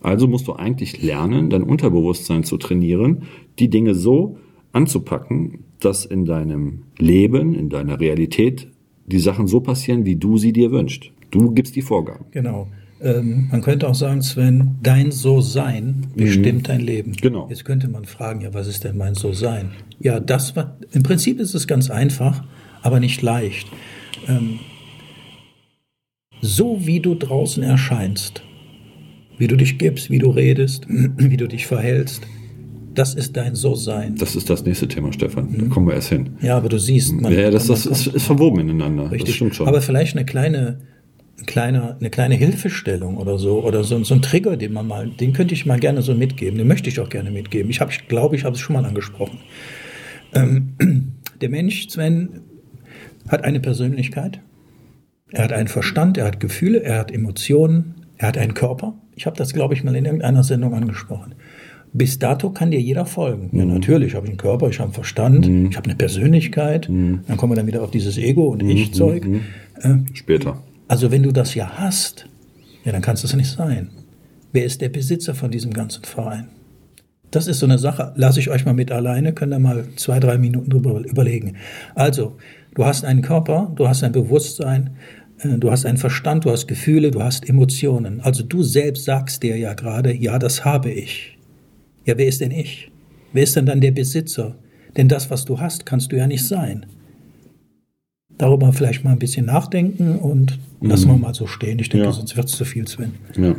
Also 0.00 0.26
musst 0.26 0.48
du 0.48 0.54
eigentlich 0.54 1.02
lernen, 1.02 1.50
dein 1.50 1.62
Unterbewusstsein 1.62 2.42
zu 2.42 2.56
trainieren, 2.56 3.22
die 3.58 3.68
Dinge 3.68 3.94
so 3.94 4.38
anzupacken, 4.72 5.64
dass 5.80 6.04
in 6.04 6.24
deinem 6.24 6.84
Leben, 6.98 7.54
in 7.54 7.68
deiner 7.68 8.00
Realität 8.00 8.68
die 9.06 9.18
Sachen 9.18 9.46
so 9.46 9.60
passieren, 9.60 10.04
wie 10.04 10.16
du 10.16 10.38
sie 10.38 10.52
dir 10.52 10.70
wünschst. 10.70 11.10
Du 11.30 11.50
gibst 11.52 11.76
die 11.76 11.82
Vorgaben. 11.82 12.26
Genau. 12.30 12.68
Ähm, 13.00 13.48
man 13.50 13.60
könnte 13.60 13.88
auch 13.88 13.94
sagen, 13.94 14.22
Sven, 14.22 14.76
dein 14.82 15.12
So-Sein 15.12 16.06
bestimmt 16.14 16.60
mhm. 16.60 16.62
dein 16.62 16.80
Leben. 16.80 17.12
Genau. 17.12 17.46
Jetzt 17.48 17.64
könnte 17.64 17.88
man 17.88 18.06
fragen, 18.06 18.40
ja, 18.40 18.54
was 18.54 18.66
ist 18.66 18.84
denn 18.84 18.96
mein 18.96 19.14
So-Sein? 19.14 19.72
Ja, 20.00 20.18
das 20.18 20.56
war, 20.56 20.78
im 20.92 21.02
Prinzip 21.02 21.38
ist 21.38 21.54
es 21.54 21.66
ganz 21.66 21.90
einfach, 21.90 22.44
aber 22.82 23.00
nicht 23.00 23.20
leicht. 23.20 23.68
Ähm, 24.26 24.60
so 26.40 26.86
wie 26.86 27.00
du 27.00 27.14
draußen 27.14 27.62
erscheinst, 27.62 28.42
wie 29.38 29.46
du 29.46 29.56
dich 29.56 29.78
gibst, 29.78 30.10
wie 30.10 30.18
du 30.18 30.30
redest, 30.30 30.86
wie 30.88 31.36
du 31.36 31.48
dich 31.48 31.66
verhältst, 31.66 32.26
das 32.96 33.14
ist 33.14 33.36
dein 33.36 33.54
So-Sein. 33.54 34.16
Das 34.16 34.34
ist 34.34 34.48
das 34.50 34.64
nächste 34.64 34.88
Thema, 34.88 35.12
Stefan. 35.12 35.52
Da 35.56 35.64
mhm. 35.64 35.70
kommen 35.70 35.86
wir 35.86 35.94
erst 35.94 36.08
hin. 36.08 36.36
Ja, 36.40 36.56
aber 36.56 36.68
du 36.68 36.78
siehst. 36.78 37.12
Man, 37.12 37.32
ja, 37.32 37.50
das, 37.50 37.66
das 37.66 37.86
ist, 37.86 38.06
ist, 38.06 38.24
verwoben 38.24 38.60
ineinander. 38.60 39.10
Richtig. 39.10 39.26
Das 39.26 39.34
stimmt 39.34 39.54
schon. 39.54 39.68
Aber 39.68 39.82
vielleicht 39.82 40.16
eine 40.16 40.24
kleine, 40.24 40.80
kleine, 41.44 41.96
eine 42.00 42.10
kleine 42.10 42.34
Hilfestellung 42.34 43.18
oder 43.18 43.38
so, 43.38 43.62
oder 43.62 43.84
so, 43.84 44.02
so 44.02 44.14
ein 44.14 44.22
Trigger, 44.22 44.56
den 44.56 44.72
man 44.72 44.86
mal, 44.86 45.08
den 45.08 45.32
könnte 45.32 45.54
ich 45.54 45.66
mal 45.66 45.78
gerne 45.78 46.02
so 46.02 46.14
mitgeben. 46.14 46.58
Den 46.58 46.66
möchte 46.66 46.88
ich 46.88 46.98
auch 46.98 47.08
gerne 47.08 47.30
mitgeben. 47.30 47.70
Ich 47.70 47.80
habe, 47.80 47.90
ich 47.92 48.08
glaube, 48.08 48.34
ich 48.34 48.44
habe 48.44 48.56
es 48.56 48.60
schon 48.60 48.74
mal 48.74 48.84
angesprochen. 48.84 49.38
Ähm, 50.34 50.74
der 51.40 51.50
Mensch, 51.50 51.88
Sven, 51.88 52.40
hat 53.28 53.44
eine 53.44 53.60
Persönlichkeit. 53.60 54.40
Er 55.32 55.44
hat 55.44 55.52
einen 55.52 55.68
Verstand, 55.68 56.16
er 56.16 56.24
hat 56.24 56.40
Gefühle, 56.40 56.82
er 56.82 56.98
hat 56.98 57.10
Emotionen, 57.10 58.06
er 58.16 58.28
hat 58.28 58.38
einen 58.38 58.54
Körper. 58.54 58.94
Ich 59.16 59.26
habe 59.26 59.36
das, 59.36 59.52
glaube 59.52 59.74
ich, 59.74 59.82
mal 59.82 59.96
in 59.96 60.04
irgendeiner 60.04 60.44
Sendung 60.44 60.72
angesprochen 60.72 61.34
bis 61.96 62.18
dato 62.18 62.50
kann 62.50 62.70
dir 62.70 62.80
jeder 62.80 63.06
folgen. 63.06 63.48
Mhm. 63.52 63.58
Ja, 63.58 63.64
natürlich, 63.64 64.08
ich 64.08 64.14
habe 64.14 64.26
einen 64.26 64.36
Körper, 64.36 64.68
ich 64.68 64.78
habe 64.78 64.88
einen 64.88 64.94
Verstand, 64.94 65.48
mhm. 65.48 65.70
ich 65.70 65.76
habe 65.76 65.88
eine 65.88 65.96
Persönlichkeit. 65.96 66.88
Mhm. 66.88 67.20
Dann 67.26 67.36
kommen 67.36 67.52
wir 67.52 67.56
dann 67.56 67.66
wieder 67.66 67.82
auf 67.82 67.90
dieses 67.90 68.18
Ego- 68.18 68.48
und 68.48 68.62
mhm. 68.62 68.70
Ich-Zeug. 68.70 69.24
Mhm. 69.24 69.40
Äh, 69.80 69.96
Später. 70.14 70.62
Also 70.88 71.10
wenn 71.10 71.22
du 71.22 71.32
das 71.32 71.54
ja 71.54 71.78
hast, 71.78 72.28
ja, 72.84 72.92
dann 72.92 73.02
kannst 73.02 73.22
du 73.22 73.26
es 73.26 73.34
nicht 73.34 73.50
sein. 73.50 73.88
Wer 74.52 74.64
ist 74.64 74.80
der 74.80 74.88
Besitzer 74.88 75.34
von 75.34 75.50
diesem 75.50 75.72
ganzen 75.72 76.04
Verein? 76.04 76.48
Das 77.30 77.48
ist 77.48 77.58
so 77.58 77.66
eine 77.66 77.78
Sache, 77.78 78.12
lasse 78.14 78.38
ich 78.38 78.50
euch 78.50 78.64
mal 78.64 78.72
mit 78.72 78.92
alleine, 78.92 79.32
könnt 79.32 79.52
ihr 79.52 79.58
mal 79.58 79.84
zwei, 79.96 80.20
drei 80.20 80.38
Minuten 80.38 80.70
drüber 80.70 81.00
überlegen. 81.04 81.56
Also, 81.94 82.36
du 82.74 82.84
hast 82.84 83.04
einen 83.04 83.22
Körper, 83.22 83.72
du 83.74 83.88
hast 83.88 84.04
ein 84.04 84.12
Bewusstsein, 84.12 84.90
äh, 85.40 85.58
du 85.58 85.70
hast 85.70 85.84
einen 85.86 85.98
Verstand, 85.98 86.44
du 86.44 86.50
hast 86.50 86.68
Gefühle, 86.68 87.10
du 87.10 87.22
hast 87.22 87.48
Emotionen. 87.48 88.20
Also 88.20 88.42
du 88.42 88.62
selbst 88.62 89.04
sagst 89.04 89.42
dir 89.42 89.56
ja 89.56 89.74
gerade, 89.74 90.14
ja, 90.14 90.38
das 90.38 90.64
habe 90.64 90.90
ich. 90.90 91.35
Ja, 92.06 92.16
wer 92.16 92.26
ist 92.26 92.40
denn 92.40 92.52
ich? 92.52 92.90
Wer 93.32 93.42
ist 93.42 93.56
denn 93.56 93.66
dann 93.66 93.80
der 93.80 93.90
Besitzer? 93.90 94.56
Denn 94.96 95.08
das, 95.08 95.28
was 95.28 95.44
du 95.44 95.60
hast, 95.60 95.84
kannst 95.84 96.12
du 96.12 96.16
ja 96.16 96.26
nicht 96.26 96.46
sein. 96.46 96.86
Darüber 98.38 98.72
vielleicht 98.72 99.02
mal 99.02 99.10
ein 99.10 99.18
bisschen 99.18 99.46
nachdenken 99.46 100.16
und 100.16 100.58
mhm. 100.80 100.88
lassen 100.88 101.08
wir 101.08 101.16
mal 101.16 101.34
so 101.34 101.46
stehen. 101.46 101.78
Ich 101.80 101.88
denke, 101.88 102.06
ja. 102.06 102.12
sonst 102.12 102.36
wird 102.36 102.48
es 102.48 102.52
zu 102.52 102.64
viel, 102.64 102.86
Sven. 102.86 103.14
Ja. 103.36 103.56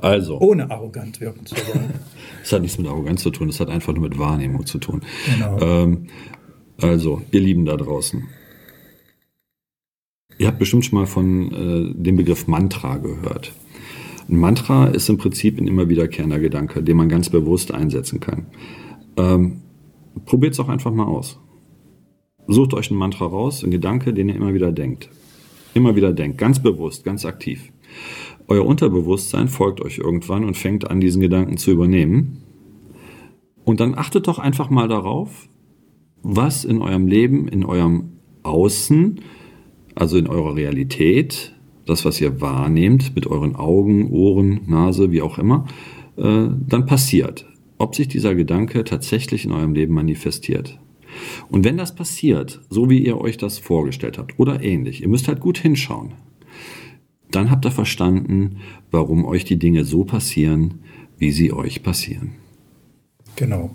Also. 0.00 0.38
Ohne 0.38 0.70
arrogant 0.70 1.20
wirken 1.20 1.44
zu 1.44 1.56
wollen. 1.56 1.90
das 2.42 2.52
hat 2.52 2.62
nichts 2.62 2.78
mit 2.78 2.86
Arroganz 2.86 3.22
zu 3.22 3.30
tun, 3.30 3.48
das 3.48 3.58
hat 3.58 3.68
einfach 3.68 3.92
nur 3.92 4.02
mit 4.02 4.18
Wahrnehmung 4.18 4.64
zu 4.64 4.78
tun. 4.78 5.02
Genau. 5.34 5.58
Ähm, 5.60 6.06
also, 6.80 7.22
ihr 7.32 7.40
Lieben 7.40 7.64
da 7.64 7.76
draußen. 7.76 8.22
Ihr 10.38 10.46
habt 10.46 10.58
bestimmt 10.58 10.84
schon 10.84 10.98
mal 10.98 11.06
von 11.06 11.52
äh, 11.52 12.02
dem 12.02 12.16
Begriff 12.16 12.46
Mantra 12.46 12.98
gehört. 12.98 13.52
Ein 14.28 14.36
Mantra 14.36 14.86
ist 14.86 15.08
im 15.08 15.18
Prinzip 15.18 15.58
ein 15.58 15.66
immer 15.66 15.88
wiederkehrender 15.88 16.38
Gedanke, 16.38 16.82
den 16.82 16.96
man 16.96 17.08
ganz 17.08 17.28
bewusst 17.28 17.72
einsetzen 17.72 18.20
kann. 18.20 18.46
Ähm, 19.16 19.62
Probiert 20.24 20.54
es 20.54 20.60
auch 20.60 20.68
einfach 20.68 20.92
mal 20.92 21.06
aus. 21.06 21.40
Sucht 22.46 22.74
euch 22.74 22.90
ein 22.90 22.96
Mantra 22.96 23.26
raus, 23.26 23.64
ein 23.64 23.70
Gedanke, 23.70 24.12
den 24.12 24.28
ihr 24.28 24.36
immer 24.36 24.54
wieder 24.54 24.72
denkt. 24.72 25.08
Immer 25.74 25.96
wieder 25.96 26.12
denkt, 26.12 26.38
ganz 26.38 26.62
bewusst, 26.62 27.04
ganz 27.04 27.24
aktiv. 27.24 27.72
Euer 28.48 28.66
Unterbewusstsein 28.66 29.48
folgt 29.48 29.80
euch 29.80 29.98
irgendwann 29.98 30.44
und 30.44 30.56
fängt 30.56 30.90
an, 30.90 31.00
diesen 31.00 31.22
Gedanken 31.22 31.56
zu 31.56 31.70
übernehmen. 31.70 32.42
Und 33.64 33.80
dann 33.80 33.94
achtet 33.94 34.26
doch 34.26 34.38
einfach 34.38 34.70
mal 34.70 34.88
darauf, 34.88 35.48
was 36.22 36.64
in 36.64 36.82
eurem 36.82 37.06
Leben, 37.06 37.48
in 37.48 37.64
eurem 37.64 38.18
Außen, 38.42 39.20
also 39.94 40.18
in 40.18 40.26
eurer 40.26 40.56
Realität, 40.56 41.54
das, 41.92 42.04
was 42.04 42.20
ihr 42.20 42.40
wahrnehmt 42.40 43.14
mit 43.14 43.26
euren 43.26 43.54
Augen, 43.54 44.10
Ohren, 44.10 44.62
Nase, 44.66 45.12
wie 45.12 45.22
auch 45.22 45.38
immer, 45.38 45.66
äh, 46.16 46.48
dann 46.68 46.86
passiert. 46.86 47.46
Ob 47.78 47.94
sich 47.94 48.08
dieser 48.08 48.34
Gedanke 48.34 48.84
tatsächlich 48.84 49.44
in 49.44 49.52
eurem 49.52 49.74
Leben 49.74 49.94
manifestiert. 49.94 50.78
Und 51.50 51.64
wenn 51.64 51.76
das 51.76 51.94
passiert, 51.94 52.60
so 52.70 52.88
wie 52.88 53.04
ihr 53.04 53.20
euch 53.20 53.36
das 53.36 53.58
vorgestellt 53.58 54.18
habt 54.18 54.38
oder 54.38 54.62
ähnlich, 54.62 55.02
ihr 55.02 55.08
müsst 55.08 55.28
halt 55.28 55.40
gut 55.40 55.58
hinschauen, 55.58 56.12
dann 57.30 57.50
habt 57.50 57.64
ihr 57.66 57.70
verstanden, 57.70 58.56
warum 58.90 59.24
euch 59.24 59.44
die 59.44 59.58
Dinge 59.58 59.84
so 59.84 60.04
passieren, 60.04 60.80
wie 61.18 61.30
sie 61.30 61.52
euch 61.52 61.82
passieren. 61.82 62.32
Genau. 63.36 63.74